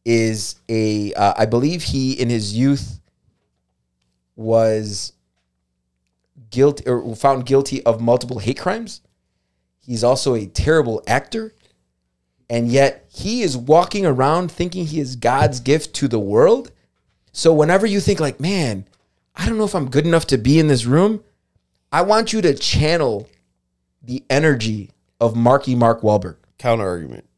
[0.09, 2.99] is a uh, I believe he in his youth
[4.37, 5.13] was
[6.49, 9.03] guilty or found guilty of multiple hate crimes.
[9.79, 11.55] He's also a terrible actor.
[12.49, 16.73] And yet he is walking around thinking he is God's gift to the world.
[17.33, 18.87] So whenever you think like, man,
[19.37, 21.23] I don't know if I'm good enough to be in this room,
[21.93, 23.29] I want you to channel
[24.03, 24.91] the energy
[25.21, 26.37] of Marky Mark Wahlberg.
[26.57, 27.29] Counter argument.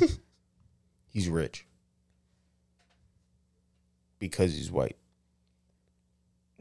[1.08, 1.65] he's rich
[4.18, 4.96] because he's white.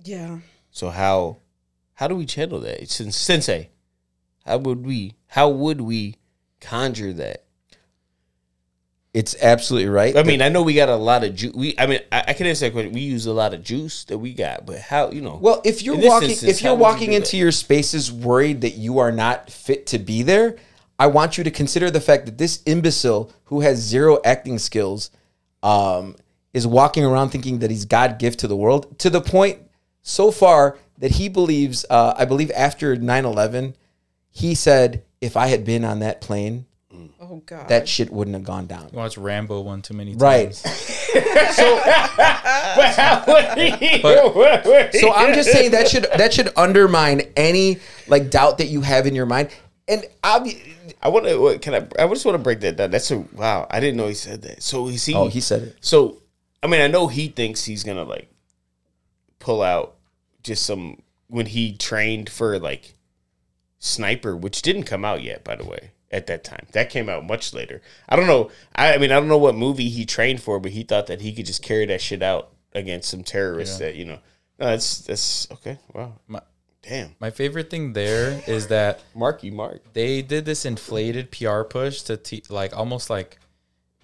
[0.03, 0.39] Yeah.
[0.71, 1.37] So how
[1.95, 2.81] how do we channel that?
[2.81, 3.69] It's in Sensei.
[4.45, 5.15] How would we?
[5.27, 6.15] How would we
[6.61, 7.43] conjure that?
[9.13, 10.15] It's absolutely right.
[10.17, 11.53] I mean, I know we got a lot of juice.
[11.53, 12.91] We, I mean, I, I can answer that question.
[12.91, 15.09] We use a lot of juice that we got, but how?
[15.11, 17.31] You know, Well, if you're In walking, instance, if you're how would you walking into
[17.31, 17.37] that?
[17.37, 20.57] your spaces worried that you are not fit to be there,
[20.99, 25.11] I want you to consider the fact that this imbecile who has zero acting skills
[25.63, 26.17] um,
[26.55, 29.59] is walking around thinking that he's God gift to the world to the point
[30.01, 31.85] so far that he believes.
[31.89, 33.75] Uh, I believe after 9-11,
[34.31, 36.65] he said, "If I had been on that plane,
[37.21, 37.67] Oh God.
[37.67, 40.63] that shit wouldn't have gone down." You watch Rambo one too many times.
[43.45, 44.93] Right.
[44.93, 49.07] So I'm just saying that should that should undermine any like doubt that you have
[49.07, 49.49] in your mind.
[49.87, 50.61] And obvi-
[51.01, 51.59] I want to.
[51.59, 52.03] Can I?
[52.03, 52.91] I just want to break that down.
[52.91, 53.67] That's a wow.
[53.69, 54.63] I didn't know he said that.
[54.63, 55.13] So is he?
[55.13, 55.75] oh, he said it.
[55.81, 56.21] So,
[56.65, 58.27] I mean, I know he thinks he's gonna like
[59.37, 59.97] pull out
[60.41, 62.95] just some when he trained for like
[63.77, 65.91] sniper, which didn't come out yet, by the way.
[66.11, 67.81] At that time, that came out much later.
[68.07, 68.49] I don't know.
[68.75, 71.21] I, I mean, I don't know what movie he trained for, but he thought that
[71.21, 73.77] he could just carry that shit out against some terrorists.
[73.79, 74.19] That you know,
[74.59, 75.77] no, that's that's okay.
[75.93, 76.41] Wow, My,
[76.81, 79.93] damn, my favorite thing there is that Marky Mark.
[79.93, 83.37] they did this inflated PR push to te- like almost like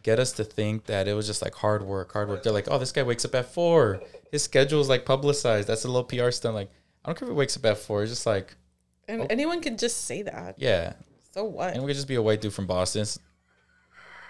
[0.04, 2.44] get us to think that it was just like hard work, hard work.
[2.44, 4.02] They're like, oh, this guy wakes up at four.
[4.32, 5.68] His schedule is like publicized.
[5.68, 6.56] That's a little PR stunt.
[6.56, 6.72] Like,
[7.04, 8.04] I don't care if he wakes up at four.
[8.04, 8.56] It's just like,
[9.08, 9.28] and oh.
[9.30, 10.56] anyone can just say that.
[10.58, 10.94] yeah.
[11.34, 11.74] So what?
[11.74, 13.06] And we could just be a white dude from Boston.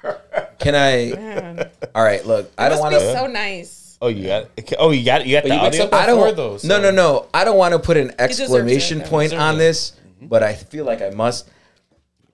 [0.60, 1.16] Can I?
[1.16, 2.52] Man, All right, look.
[2.58, 3.14] I don't must want be to.
[3.14, 3.98] so nice.
[4.02, 4.50] Oh, you got.
[4.56, 4.74] It.
[4.78, 5.22] Oh, you got.
[5.22, 5.28] It.
[5.28, 5.98] You got But the he wakes audio.
[5.98, 6.18] I don't.
[6.20, 7.28] four, though, so- No, no, no.
[7.34, 9.58] I don't want to put an exclamation point Deserves on it.
[9.60, 10.28] this, mm-hmm.
[10.28, 11.50] but I feel like I must.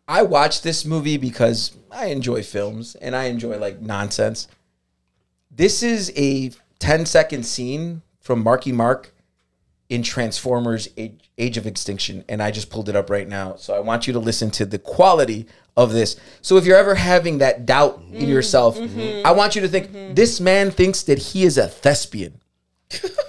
[0.07, 4.47] I watched this movie because I enjoy films and I enjoy like nonsense.
[5.51, 9.13] This is a 10 second scene from Marky Mark
[9.89, 12.23] in Transformers Age, Age of Extinction.
[12.29, 13.55] And I just pulled it up right now.
[13.55, 16.15] So I want you to listen to the quality of this.
[16.41, 18.29] So if you're ever having that doubt in mm-hmm.
[18.29, 19.25] yourself, mm-hmm.
[19.25, 20.13] I want you to think mm-hmm.
[20.13, 22.39] this man thinks that he is a thespian,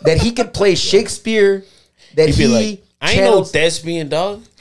[0.02, 1.64] that he could play Shakespeare,
[2.14, 2.46] that He'd he.
[2.46, 4.44] be like, I ain't no channels- thespian dog.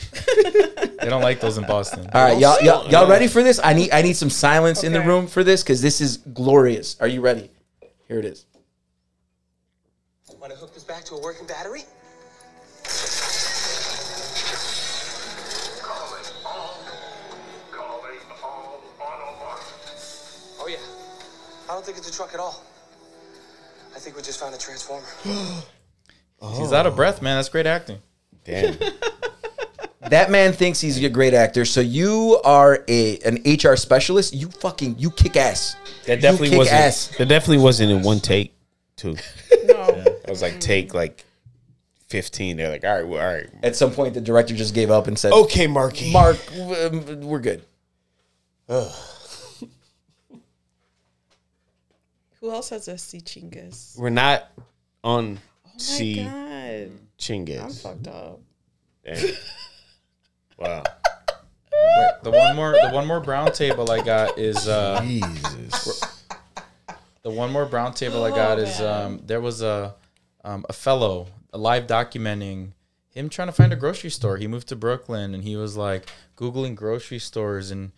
[1.00, 2.10] They don't like those in Boston.
[2.14, 3.62] All right, y'all, y'all, y'all ready for this?
[3.64, 6.98] I need I need some silence in the room for this because this is glorious.
[7.00, 7.50] Are you ready?
[8.10, 8.46] Here it is.
[10.40, 11.84] Want to hook this back to a working battery?
[15.82, 16.78] Calling all.
[17.72, 20.58] Calling all Automark.
[20.60, 20.78] Oh, yeah.
[21.70, 22.64] I don't think it's a truck at all.
[23.96, 25.06] I think we just found a transformer.
[26.58, 27.38] He's out of breath, man.
[27.38, 28.00] That's great acting.
[28.48, 28.76] Damn.
[30.10, 31.66] That man thinks he's a great actor.
[31.66, 34.34] So you are a an HR specialist.
[34.34, 35.76] You fucking you kick ass.
[36.06, 36.80] That You definitely kick wasn't.
[36.80, 37.08] ass.
[37.18, 38.54] That definitely wasn't in one take,
[38.96, 39.18] too.
[39.66, 39.84] No.
[39.90, 41.26] It was like take like
[42.08, 42.56] fifteen.
[42.56, 43.50] They're like, all right, well, all right.
[43.64, 46.12] At some point, the director just gave up and said, Okay, Marky.
[46.14, 47.64] Mark, um, we're good."
[52.40, 53.98] Who else has a C Chingus?
[53.98, 54.50] We're not
[55.04, 56.92] on Oh my C God.
[57.20, 58.40] I'm fucked up.
[59.04, 59.30] Damn.
[60.58, 60.82] Wow.
[61.72, 66.26] Wait, the one more, the one more brown table I got is uh, Jesus.
[67.22, 69.94] the one more brown table I got Oh, is um, there was a
[70.44, 72.72] um, a fellow a live documenting
[73.10, 74.38] him trying to find a grocery store.
[74.38, 77.92] He moved to Brooklyn and he was like googling grocery stores and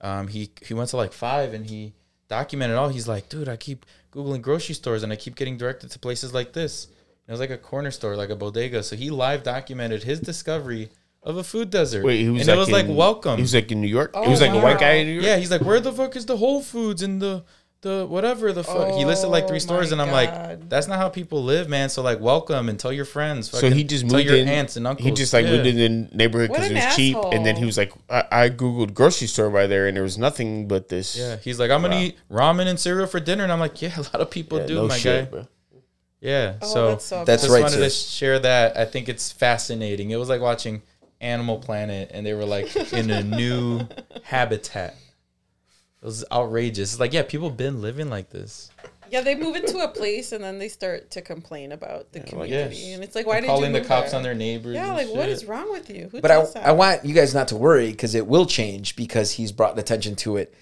[0.00, 1.92] um, he he went to like five and he
[2.28, 2.88] documented all.
[2.88, 6.34] He's like, dude, I keep googling grocery stores and I keep getting directed to places
[6.34, 6.88] like this.
[7.30, 8.82] It was like a corner store, like a bodega.
[8.82, 10.88] So he live documented his discovery
[11.22, 12.04] of a food desert.
[12.04, 13.36] Wait, he was and like it was like welcome.
[13.36, 14.10] He was like in New York.
[14.14, 15.24] Oh, he was like a white guy in New York.
[15.26, 17.44] Yeah, he's like, where the fuck is the Whole Foods and the
[17.82, 18.94] the whatever the fuck?
[18.94, 20.12] he listed like three stores, and I'm God.
[20.12, 21.88] like, that's not how people live, man.
[21.88, 23.48] So like, welcome and tell your friends.
[23.48, 24.48] So he just tell moved your in.
[24.48, 25.06] aunts and uncles.
[25.08, 25.52] He just like Yeah.
[25.52, 25.76] moved in
[26.10, 28.92] the neighborhood because it an was cheap, and then he was like, I, I googled
[28.92, 31.16] grocery store by there, and there was nothing but this.
[31.16, 33.96] Yeah, he's like, I'm gonna eat ramen and cereal for dinner, and I'm like, yeah,
[33.96, 35.30] a lot of people Yeah, do, no my shit, guy.
[35.30, 35.46] bro.
[36.20, 37.84] Yeah, Oh, so that's so That's just right, wanted sir.
[37.84, 38.76] to share that.
[38.76, 40.10] I think it's fascinating.
[40.10, 40.82] It was like watching
[41.20, 43.86] Animal Planet, and they were like in a new
[44.22, 44.96] habitat.
[46.02, 46.92] It was outrageous.
[46.92, 48.70] It's like, yeah, people have been living like this.
[49.10, 52.28] Yeah, they move into a place and then they start to complain about the like,
[52.28, 52.94] community, yes.
[52.94, 54.18] and it's like, why did you calling you the cops there?
[54.18, 54.74] on their neighbors?
[54.76, 55.30] Yeah, and like what shit.
[55.30, 56.08] is wrong with you?
[56.12, 56.64] Who But I, that?
[56.64, 60.14] I want you guys not to worry because it will change because he's brought attention
[60.16, 60.54] to it.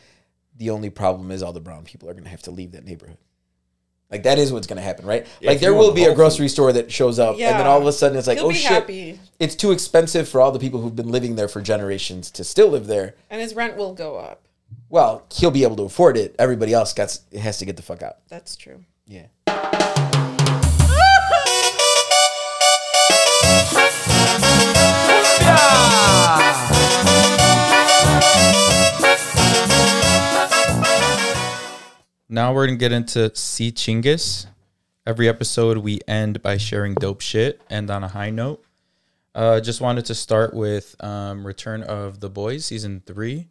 [0.57, 2.85] The only problem is all the brown people are going to have to leave that
[2.87, 3.19] neighborhood.
[4.11, 5.27] Like that is what's going to happen, right?
[5.43, 7.93] like there will be a grocery store that shows up, and then all of a
[7.93, 10.97] sudden it's like, He'll oh shit, happy, it's too expensive for all the people who've
[10.97, 13.17] been living there for generations to still live there.
[13.29, 14.47] and his rent will go up.
[14.89, 16.35] Well, he'll be able to afford it.
[16.39, 18.17] Everybody else got has to get the fuck out.
[18.29, 18.85] That's true.
[19.07, 19.27] Yeah.
[32.29, 34.47] Now we're gonna get into See Chinggis.
[35.07, 38.63] Every episode we end by sharing dope shit, and on a high note.
[39.35, 43.49] Uh, just wanted to start with um, Return of the Boys season three.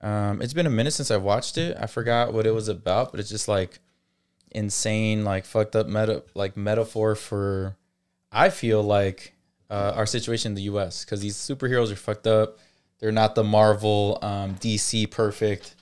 [0.00, 1.76] Um, it's been a minute since I watched it.
[1.80, 3.80] I forgot what it was about, but it's just like
[4.52, 7.76] insane, like fucked up meta, like metaphor for.
[8.30, 9.34] I feel like
[9.70, 11.04] uh, our situation in the U.S.
[11.04, 12.58] because these superheroes are fucked up.
[12.98, 15.75] They're not the Marvel, um, DC perfect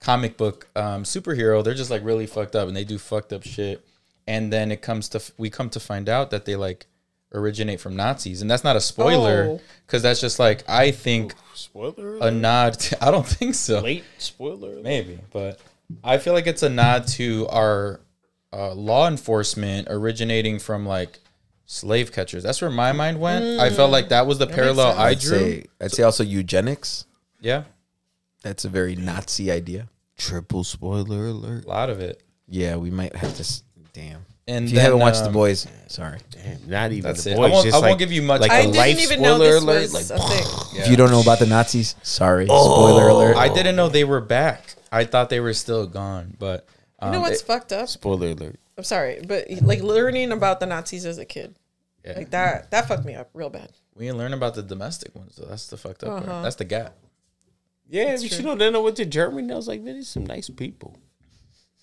[0.00, 1.62] comic book um, superhero.
[1.62, 3.84] They're just like really fucked up, and they do fucked up shit.
[4.26, 6.86] And then it comes to we come to find out that they like
[7.32, 9.60] originate from Nazis, and that's not a spoiler Oh.
[9.86, 12.18] because that's just like I think Spoiler.
[12.20, 12.74] a nod.
[12.80, 13.80] To, I don't think so.
[13.80, 14.80] Late spoiler.
[14.82, 15.60] Maybe, but
[16.04, 18.00] I feel like it's a nod to our
[18.52, 21.18] uh, law enforcement originating from like
[21.66, 22.42] slave catchers.
[22.42, 23.60] That's where my mind went.
[23.60, 25.38] I felt like that was the parallel I I'd drew.
[25.38, 27.06] say, I'd say also eugenics.
[27.40, 27.64] yeah,
[28.42, 29.88] That's a very Nazi idea.
[30.16, 31.64] Triple spoiler alert.
[31.64, 32.22] a lot of it.
[32.48, 33.40] Yeah, we might have to.
[33.40, 33.62] s-
[33.92, 34.24] Damn.
[34.46, 36.18] And If you then, haven't watched The um, Boys, sorry.
[36.30, 37.36] Damn, not even That's the it.
[37.36, 37.50] boys.
[37.50, 38.40] I won't, just I like, won't give you much.
[38.40, 39.92] like I a didn't life even know spoiler this alert.
[39.92, 40.80] was Like, a thing.
[40.82, 42.46] If you don't know about the Nazis, sorry.
[42.46, 43.36] Spoiler alert.
[43.36, 44.74] I didn't know they were back.
[44.90, 46.66] I thought they were still gone, but
[47.00, 47.88] You um, know what's it- fucked up?
[47.88, 48.58] spoiler alert.
[48.76, 51.54] I'm sorry, but like learning about the Nazis as a kid,
[52.04, 52.14] Yeah.
[52.16, 53.70] like that, that fucked me up real bad.
[53.94, 55.36] we didn't learn about the domestic ones.
[55.36, 55.46] though.
[55.46, 56.26] That's the fucked up Uh-huh.
[56.26, 56.42] part.
[56.44, 56.96] That's the gap.
[57.90, 59.42] Yeah, but you know, then I went to Germany.
[59.42, 60.96] and I was like, man, these some nice people.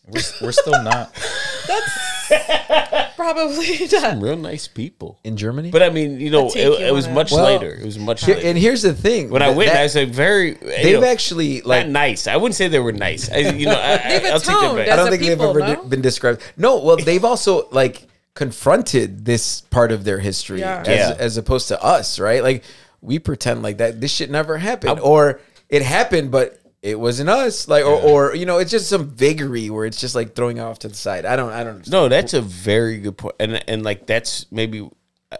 [0.07, 1.13] We're, we're still not.
[1.67, 1.91] That's
[3.17, 3.89] probably not.
[3.89, 5.19] Some real nice people.
[5.25, 5.69] In Germany?
[5.69, 7.73] But I mean, you know, it, you it was much Well, later.
[7.73, 8.47] It was much Here- later.
[8.47, 9.29] and here's the thing.
[9.29, 10.53] when I went, that- I was like, very.
[10.53, 12.27] they've know, actually, not like, nice.
[12.27, 13.29] I wouldn't say they were nice.
[13.29, 14.87] I, you know, I, I, I'll take that back.
[14.89, 15.89] I don't think people, they've ever no?
[15.89, 16.41] been described.
[16.55, 20.83] No, well, they've also like confronted this part of their history Yeah.
[20.85, 21.15] as, Yeah.
[21.19, 22.41] as opposed to us, right?
[22.41, 22.63] Like
[23.01, 27.67] we pretend like that this shit never happened, or it happened, but it wasn't us.
[27.67, 30.79] Like, or, or you know, it's just some vagary where it's just like throwing off
[30.79, 31.25] to the side.
[31.25, 31.75] I don't, I don't.
[31.75, 31.91] Understand.
[31.91, 34.87] No, that's a very good point, and and like that's maybe
[35.31, 35.37] uh,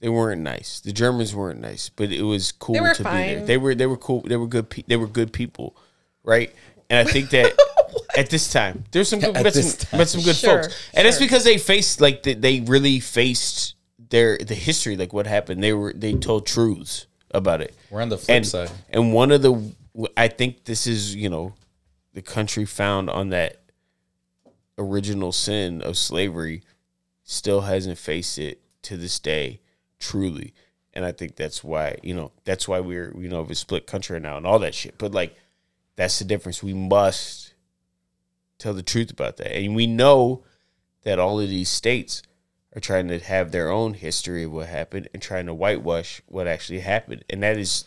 [0.00, 0.80] they weren't nice.
[0.80, 3.36] The Germans weren't nice, but it was cool They were to be there.
[3.38, 3.46] fine.
[3.46, 4.22] They were they were cool.
[4.22, 4.70] They were good.
[4.70, 5.76] Pe- they were good people,
[6.22, 6.54] right?
[6.88, 7.52] And I think that
[8.16, 10.90] at this time, there's some good, At met this some, met some good Sure, folks,
[10.94, 13.74] and it's because they faced like they, they really faced
[14.10, 15.64] their the history, like what happened.
[15.64, 17.74] They were they told truths about it.
[17.90, 18.70] We're on the flip and, side.
[18.90, 19.74] And one of the,
[20.16, 21.54] I think this is, you know,
[22.14, 23.60] the country found on that
[24.78, 26.62] original sin of slavery
[27.24, 29.60] still hasn't faced it to this day,
[29.98, 30.54] truly.
[30.94, 33.86] And I think that's why, you know, that's why we're, you know, of a split
[33.86, 34.96] country now and all that shit.
[34.96, 35.36] But like,
[35.96, 36.62] that's the difference.
[36.62, 37.52] We must
[38.58, 39.54] tell the truth about that.
[39.54, 40.44] And we know
[41.02, 42.22] that all of these states
[42.76, 46.46] are trying to have their own history of what happened and trying to whitewash what
[46.46, 47.24] actually happened.
[47.30, 47.86] And that is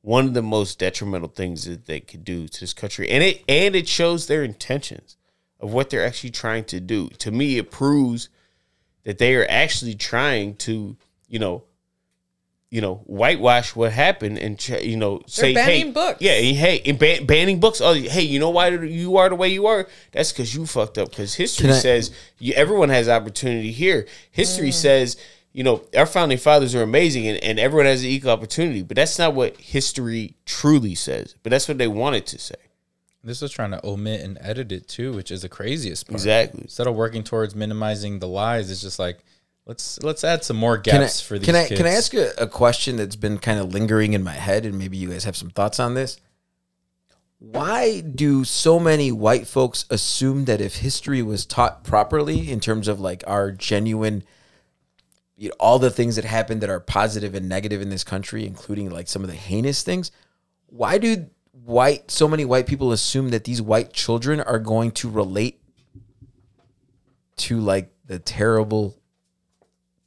[0.00, 3.10] one of the most detrimental things that they could do to this country.
[3.10, 5.16] And it and it shows their intentions
[5.58, 7.08] of what they're actually trying to do.
[7.08, 8.28] To me, it proves
[9.02, 10.96] that they are actually trying to,
[11.28, 11.64] you know,
[12.70, 16.20] you know, whitewash what happened and try, you know say, hey, banning books.
[16.20, 17.80] yeah, hey, and ban- banning books.
[17.80, 19.86] Oh, hey, you know why you are the way you are?
[20.12, 21.10] That's because you fucked up.
[21.10, 24.06] Because history I- says you, everyone has opportunity here.
[24.30, 24.74] History Mm.
[24.74, 25.16] says
[25.52, 28.82] you know our founding fathers are amazing and, and everyone has an equal opportunity.
[28.82, 31.34] But that's not what history truly says.
[31.42, 32.56] But that's what they wanted to say.
[33.24, 36.14] This was trying to omit and edit it too, which is the craziest part.
[36.16, 36.62] Exactly.
[36.62, 39.18] Instead of working towards minimizing the lies, it's just like
[39.66, 41.80] let's let's add some more Can I, for these can I kids.
[41.80, 44.78] can I ask a, a question that's been kind of lingering in my head, and
[44.78, 46.18] maybe you guys have some thoughts on this?
[47.38, 52.88] Why do so many white folks assume that if history was taught properly, in terms
[52.88, 54.24] of like our genuine,
[55.36, 58.46] you know, all the things that happened that are positive and negative in this country,
[58.46, 60.10] including like some of the heinous things,
[60.66, 65.10] why do white so many white people assume that these white children are going to
[65.10, 65.60] relate
[67.36, 68.96] to like the terrible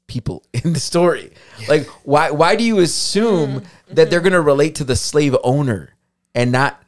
[0.09, 1.31] people in the story.
[1.69, 3.93] Like why why do you assume mm-hmm.
[3.93, 4.29] that they're mm-hmm.
[4.29, 5.95] going to relate to the slave owner
[6.35, 6.83] and not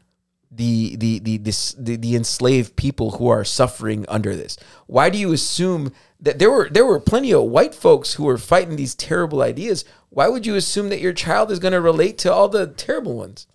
[0.51, 4.57] the the the, this, the the enslaved people who are suffering under this?
[4.87, 8.37] Why do you assume that there were there were plenty of white folks who were
[8.37, 9.85] fighting these terrible ideas?
[10.09, 13.15] Why would you assume that your child is going to relate to all the terrible
[13.15, 13.47] ones?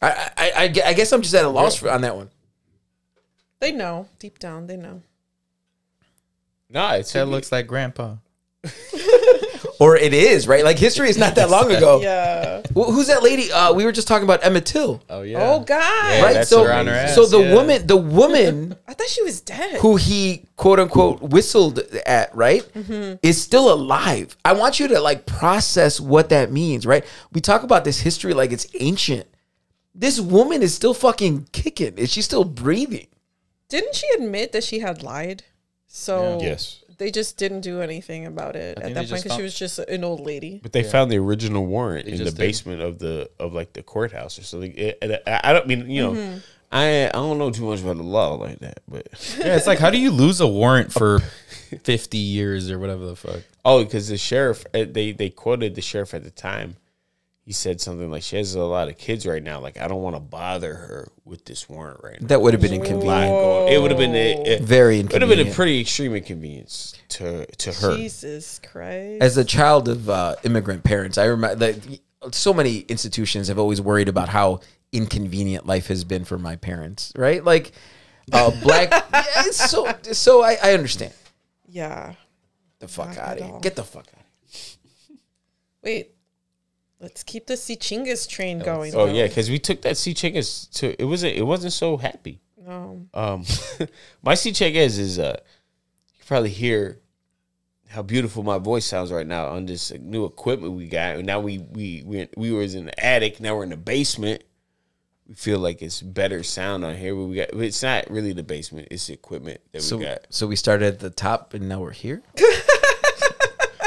[0.00, 2.30] I I, I, I guess I'm just at a loss for, on that one.
[3.58, 4.66] They know deep down.
[4.66, 5.02] They know.
[6.70, 8.16] No, it's that looks like grandpa.
[9.80, 10.62] Or it is right.
[10.64, 12.00] Like history is not that long ago.
[12.02, 12.62] Yeah.
[12.74, 13.50] Wh- Who's that lady?
[13.50, 15.02] Uh, we were just talking about Emmett Till.
[15.10, 15.38] Oh yeah.
[15.52, 15.78] Oh God.
[16.14, 16.32] Yeah, right?
[16.34, 17.54] that's so, her on her ass, so the yeah.
[17.54, 19.80] woman, the woman I thought she was dead.
[19.80, 23.16] who he quote unquote whistled at, right, Mm-hmm.
[23.22, 24.36] is still alive.
[24.44, 27.04] I want you to like process what that means, right?
[27.32, 29.26] We talk about this history like it's ancient.
[29.92, 31.98] This woman is still fucking kicking.
[31.98, 33.08] Is she still breathing?
[33.68, 35.42] Didn't she admit that she had lied?
[35.88, 36.83] So Yes.
[37.04, 40.02] They just didn't do anything about it at that point because she was just an
[40.04, 40.58] old lady.
[40.62, 42.42] But they found the original warrant They in the just did.
[42.42, 44.72] basement of the of like the courthouse or something.
[44.74, 46.38] It- and I, I don't mean you know, Mm-hmm.
[46.72, 49.06] I I don't know too much about the law like that, but
[49.38, 51.20] Yeah, it's like how do you lose a warrant for
[51.82, 53.40] fifty years or whatever the fuck?
[53.66, 56.76] oh, because the sheriff uh, they they quoted the sheriff at the time.
[57.44, 59.60] He said something like, "She has a lot of kids right now.
[59.60, 62.62] Like I don't want to bother her with this warrant right now." That would have
[62.62, 63.06] been inconvenient.
[63.30, 66.14] going- It would have been a, a Very It would have been a pretty extreme
[66.14, 67.96] inconvenience to to her.
[67.96, 69.22] Jesus Christ.
[69.22, 73.78] As a child of uh, immigrant parents, I remember that so many institutions have always
[73.80, 74.60] worried about how
[74.92, 77.12] inconvenient life has been for my parents.
[77.14, 77.72] Right, like
[78.32, 78.88] uh, black.
[79.12, 81.12] yeah, it's so so I, I understand.
[81.68, 82.14] yeah.
[82.78, 83.52] The fuck Not out of here.
[83.54, 83.60] all.
[83.60, 84.24] Get the fuck out.
[85.82, 86.13] Wait.
[87.00, 88.94] Let's keep the Sichingas train going.
[88.94, 89.12] Oh though.
[89.12, 92.40] yeah, because we took that sea chingas to it wasn't it wasn't so happy.
[92.66, 93.06] No.
[93.12, 93.44] Um,
[94.22, 95.36] my sea chingas is uh,
[96.12, 97.00] you can probably hear
[97.88, 101.16] how beautiful my voice sounds right now on this new equipment we got.
[101.16, 103.38] And now we we we we was in the attic.
[103.40, 104.42] Now we're in the basement.
[105.28, 107.14] We feel like it's better sound on here.
[107.14, 108.88] But we got it's not really the basement.
[108.90, 110.20] It's the equipment that So, we got.
[110.30, 112.22] so we started at the top and now we're here.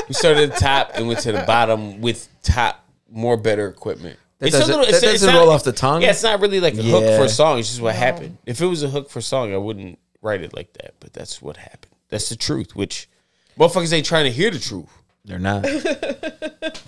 [0.08, 4.20] We started at the top and went to the bottom with top more better equipment.
[4.40, 6.02] That It's a doesn't- little- it's- it's doesn't not- roll off the tongue?
[6.04, 7.60] Yeah, it's not really like a hook for a song.
[7.60, 8.38] It's just what happened.
[8.46, 10.94] If it was a hook for a song, I wouldn't write it like that.
[11.00, 11.94] But that's what happened.
[12.10, 12.76] That's the truth.
[12.76, 13.10] Which
[13.58, 14.90] motherfuckers ain't trying to hear the truth.
[15.26, 15.66] They're not.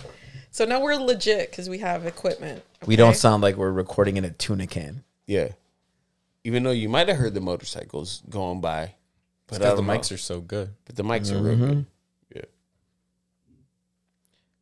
[0.52, 2.64] So now we're legit because we have equipment.
[2.84, 5.04] We don't sound like we're recording in a tuna can.
[5.26, 5.50] Yeah.
[6.42, 8.94] Even though you might have heard the motorcycles going by,
[9.46, 9.92] but I Because the don't know.
[9.92, 10.70] mics are so good.
[10.86, 11.66] but the mics are real mm-hmm.
[11.66, 11.86] good.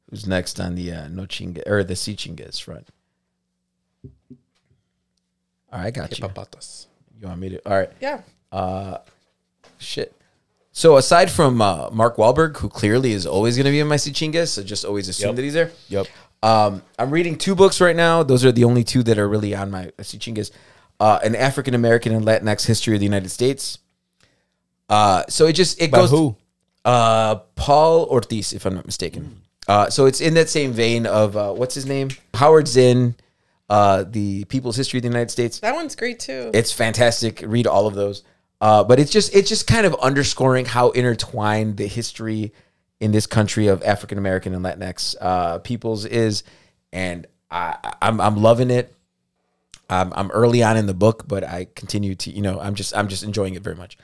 [0.08, 0.10] Yeah.
[0.10, 2.88] Who's next on the uh, no chinga or the si chingas front?
[5.72, 6.24] All right, I got you.
[6.24, 6.86] Papatas.
[7.20, 7.68] You want me to?
[7.70, 7.90] All right.
[8.00, 8.22] Yeah.
[8.50, 8.98] Uh,
[9.78, 10.14] Shit.
[10.72, 13.96] So aside from uh, Mark Wahlberg, who clearly is always going to be in my
[13.96, 15.36] Sichingas, so just always assume Yep.
[15.36, 15.72] that he's there.
[15.88, 16.06] Yep.
[16.42, 18.22] Um, I'm reading two books right now.
[18.22, 20.52] Those are the only two that are really on my Sichingas.
[21.00, 23.78] Uh, an African American and Latinx history of the United States.
[24.88, 26.36] Uh, so it just it By goes who?
[26.84, 29.42] uh, Paul Ortiz, if I'm not mistaken.
[29.68, 33.14] Uh, so it's in that same vein of uh, what's his name, Howard Zinn,
[33.68, 35.60] uh, the People's History of the United States.
[35.60, 36.50] That one's great too.
[36.54, 37.44] It's fantastic.
[37.46, 38.24] Read all of those.
[38.60, 42.52] Uh, but it's just it's just kind of underscoring how intertwined the history
[42.98, 46.42] in this country of African American and Latinx uh, peoples is,
[46.92, 48.92] and I, I'm I'm loving it.
[49.90, 52.96] I'm, I'm early on in the book, but I continue to you know I'm just
[52.96, 53.96] I'm just enjoying it very much.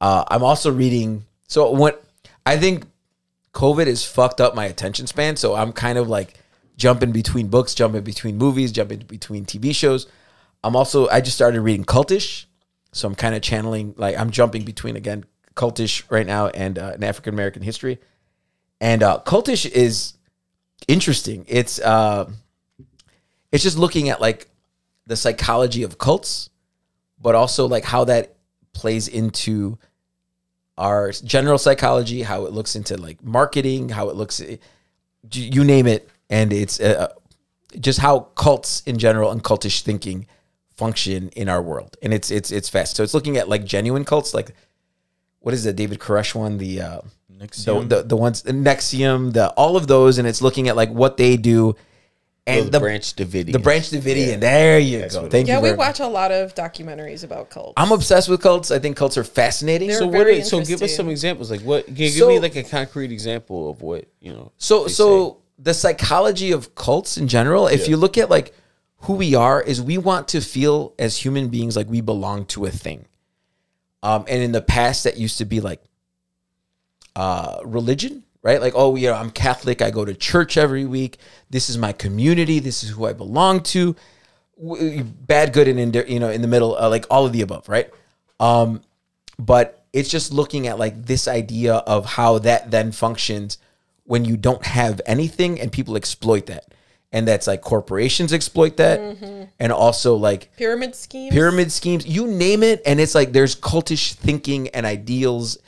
[0.00, 1.24] Uh, I'm also reading.
[1.48, 2.04] So what
[2.44, 2.84] I think
[3.52, 5.36] COVID has fucked up my attention span.
[5.36, 6.34] So I'm kind of like
[6.76, 10.06] jumping between books, jumping between movies, jumping between TV shows.
[10.64, 12.46] I'm also I just started reading Cultish,
[12.92, 15.24] so I'm kind of channeling like I'm jumping between again
[15.54, 17.98] Cultish right now and uh, an African American history,
[18.80, 20.14] and uh, Cultish is
[20.88, 21.44] interesting.
[21.48, 22.30] It's uh,
[23.50, 24.48] it's just looking at like
[25.06, 26.48] the psychology of cults,
[27.20, 28.36] but also like how that
[28.72, 29.78] plays into
[30.78, 34.42] our general psychology, how it looks into like marketing, how it looks,
[35.32, 37.12] you name it, and it's uh,
[37.78, 40.26] just how cults in general and cultish thinking
[40.76, 42.96] function in our world, and it's it's it's fast.
[42.96, 44.54] So it's looking at like genuine cults, like
[45.40, 47.00] what is the David Koresh one, the uh,
[47.80, 50.90] the, the the ones the NXIVM, the all of those, and it's looking at like
[50.90, 51.76] what they do,
[52.46, 53.52] and the, the Branch Davidian.
[53.52, 54.40] the Branch Davidian.
[54.40, 55.28] There you That's go.
[55.28, 55.58] Thank yeah, you.
[55.58, 55.86] Yeah, we very much.
[55.86, 57.74] watch a lot of documentaries about cults.
[57.76, 58.70] I'm obsessed with cults.
[58.70, 59.88] I think cults are fascinating.
[59.88, 60.26] They're So what?
[60.26, 61.50] Are, so give us some examples.
[61.50, 61.86] Like what?
[61.86, 64.52] Give, give So- me like a concrete example of what you know.
[64.58, 67.90] So they so the psychology of cults in general, if Yeah.
[67.90, 68.54] you look at like
[69.02, 72.64] who we are, is we want to feel as human beings like we belong to
[72.64, 73.06] a thing.
[74.02, 75.80] Um, and in the past, that used to be like
[77.14, 78.60] uh, religion, right?
[78.60, 79.82] Like, oh, you know, I'm Catholic.
[79.82, 81.18] I go to church every week.
[81.50, 82.58] This is my community.
[82.58, 83.96] This is who I belong to.
[84.58, 87.68] Bad, good, and in you know, in the middle, uh, like all of the above,
[87.68, 87.90] right?
[88.38, 88.82] Um,
[89.38, 93.58] but it's just looking at like this idea of how that then functions
[94.04, 96.66] when you don't have anything and people exploit that
[97.12, 98.98] and that's like corporations exploit that
[99.58, 101.32] and also like pyramid schemes.
[101.32, 105.58] pyramid schemes you name it and it's like there's cultish thinking and ideals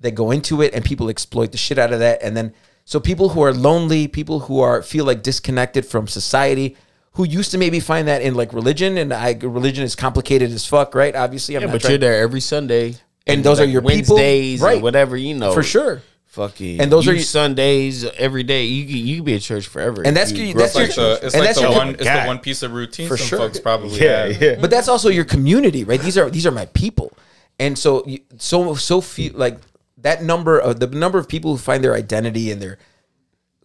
[0.00, 2.52] that go into it and people exploit the shit out of that and then
[2.84, 6.76] so people who are lonely people who are feel like disconnected from society
[7.14, 10.64] who used to maybe find that in like religion and I religion is complicated as
[10.66, 12.96] fuck right obviously I'm Yeah, not but trying- you're there every Sunday,
[13.26, 14.16] And those are your people?
[14.16, 14.78] Wednesdays, Right.
[14.78, 18.64] or whatever you know for sure fucking And those you are your- Sundays every day.
[18.64, 20.02] You could, you could be at church forever.
[20.04, 21.64] And that's if you your- that's up your- in the, it's And like that's the
[21.68, 21.88] your- one.
[21.90, 22.22] It's God.
[22.22, 23.38] the one piece of routine For some sure.
[23.40, 24.40] folks probably Yeah, have.
[24.42, 24.54] yeah.
[24.60, 26.00] but that's also your community, right?
[26.00, 27.12] These are these are my people,
[27.58, 28.06] and so
[28.38, 29.58] so so few like
[30.02, 32.78] that number of the number of people who find their identity and their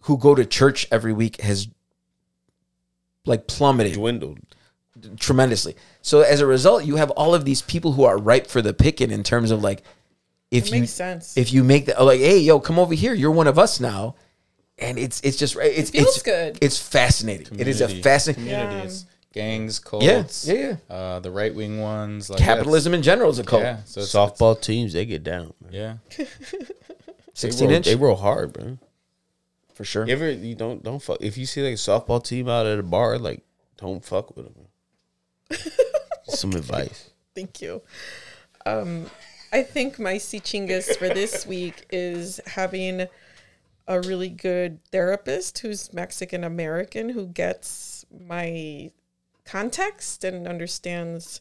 [0.02, 1.68] who go to church every week has
[3.24, 4.38] like plummeted dwindled.
[5.18, 5.74] tremendously.
[6.02, 8.72] So as a result, you have all of these people who are ripe for the
[8.72, 9.82] picking in terms of like
[10.50, 11.36] if It you makes sense.
[11.36, 13.80] if you make the oh, like hey yo come over here you're one of us
[13.80, 14.14] now,
[14.78, 16.58] and it's it's just it's feels it's good.
[16.62, 17.58] It's fascinating.
[17.58, 18.44] It is a fascinating.
[18.48, 19.06] Communities,
[19.36, 20.94] gangs, cults, Yeah, yeah, yeah.
[20.94, 23.62] Uh, the right wing ones, like Capitalism in general is a cult.
[23.62, 25.52] Yeah, so it's, Softball teams, they get down.
[25.60, 25.72] Man.
[25.72, 25.94] yeah.
[27.36, 28.78] They Sixteen roll, inch They roll hard, bro.
[29.74, 30.06] for sure.
[30.06, 32.78] You ever you don't don't fuck if you see like a softball team out at
[32.78, 33.42] a bar, like
[33.76, 35.60] don't fuck with them.
[36.28, 37.10] Some advice.
[37.34, 37.82] Thank you.
[38.64, 39.10] Um,
[39.52, 43.06] I think my Chingas for this week is having
[43.86, 48.90] a really good therapist who's Mexican American who gets my
[49.46, 51.40] context and understands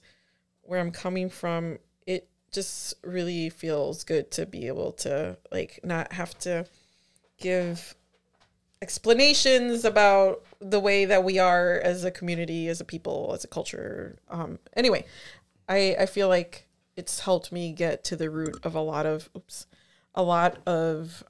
[0.61, 1.79] where I'm coming from.
[2.05, 6.65] It just really feels good to be able to like not have to
[7.37, 7.95] give
[8.81, 13.47] explanations about the way that we are as a community, as a people, as a
[13.47, 14.17] culture.
[14.29, 15.05] Um, anyway,
[15.67, 19.29] I I feel like it's helped me get to the root of a lot of
[19.35, 19.67] oops,
[20.13, 21.23] a lot of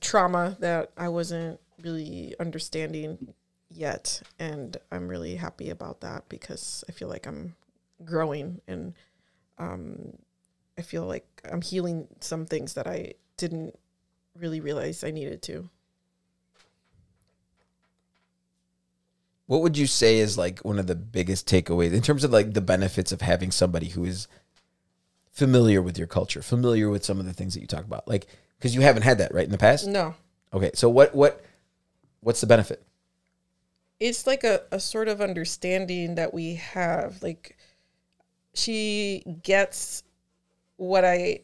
[0.00, 3.34] trauma that I wasn't really understanding
[3.74, 7.54] yet, and I'm really happy about that because I feel like I'm
[8.04, 8.94] growing and
[9.58, 10.18] um,
[10.78, 13.78] I feel like I'm healing some things that I didn't
[14.38, 15.68] really realize I needed to.
[19.46, 22.54] What would you say is like one of the biggest takeaways in terms of like
[22.54, 24.26] the benefits of having somebody who is
[25.30, 28.08] familiar with your culture, familiar with some of the things that you talk about?
[28.08, 28.26] Like,
[28.58, 29.86] because you haven't had that right in the past.
[29.86, 30.14] No,
[30.54, 31.42] Okay, so what what
[32.20, 32.82] what's the benefit?
[34.02, 37.22] It's like a, a sort of understanding that we have.
[37.22, 37.56] Like,
[38.52, 40.02] she gets
[40.76, 41.40] what I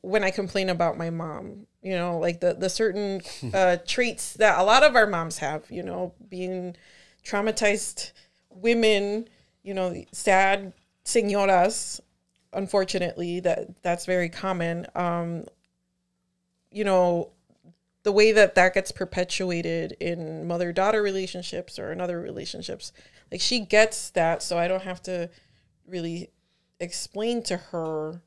[0.00, 1.68] when I complain about my mom.
[1.80, 3.22] You know, like the the certain
[3.54, 5.70] uh, traits that a lot of our moms have.
[5.70, 6.76] You know, being
[7.24, 8.10] traumatized
[8.50, 9.28] women.
[9.62, 10.72] You know, sad
[11.04, 12.00] señoras.
[12.52, 14.86] Unfortunately, that that's very common.
[14.96, 15.44] Um,
[16.72, 17.30] you know,
[18.02, 22.92] the way that that gets perpetuated in mother daughter relationships or in other relationships
[23.30, 25.28] like she gets that so i don't have to
[25.86, 26.30] really
[26.80, 28.22] explain to her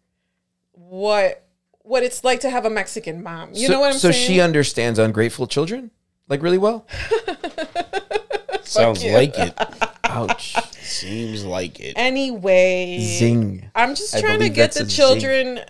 [0.71, 1.45] what
[1.81, 4.27] what it's like to have a mexican mom you so, know what i'm so saying
[4.27, 5.91] So she understands ungrateful children
[6.27, 6.87] like really well.
[8.63, 9.53] Sounds like it.
[10.05, 10.55] Ouch.
[10.81, 11.93] Seems like it.
[11.97, 13.69] anyway Zing.
[13.75, 15.57] i'm just trying to get the children.
[15.57, 15.65] zing.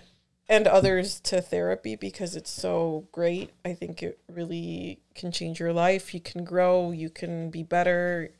[0.48, 3.50] And others to therapy because it's so great.
[3.64, 6.14] I think it really can change your life.
[6.14, 6.90] You can grow.
[6.90, 8.30] You can be better.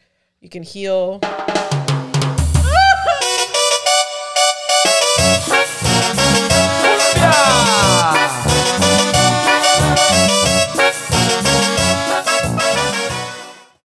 [0.41, 1.21] You can heal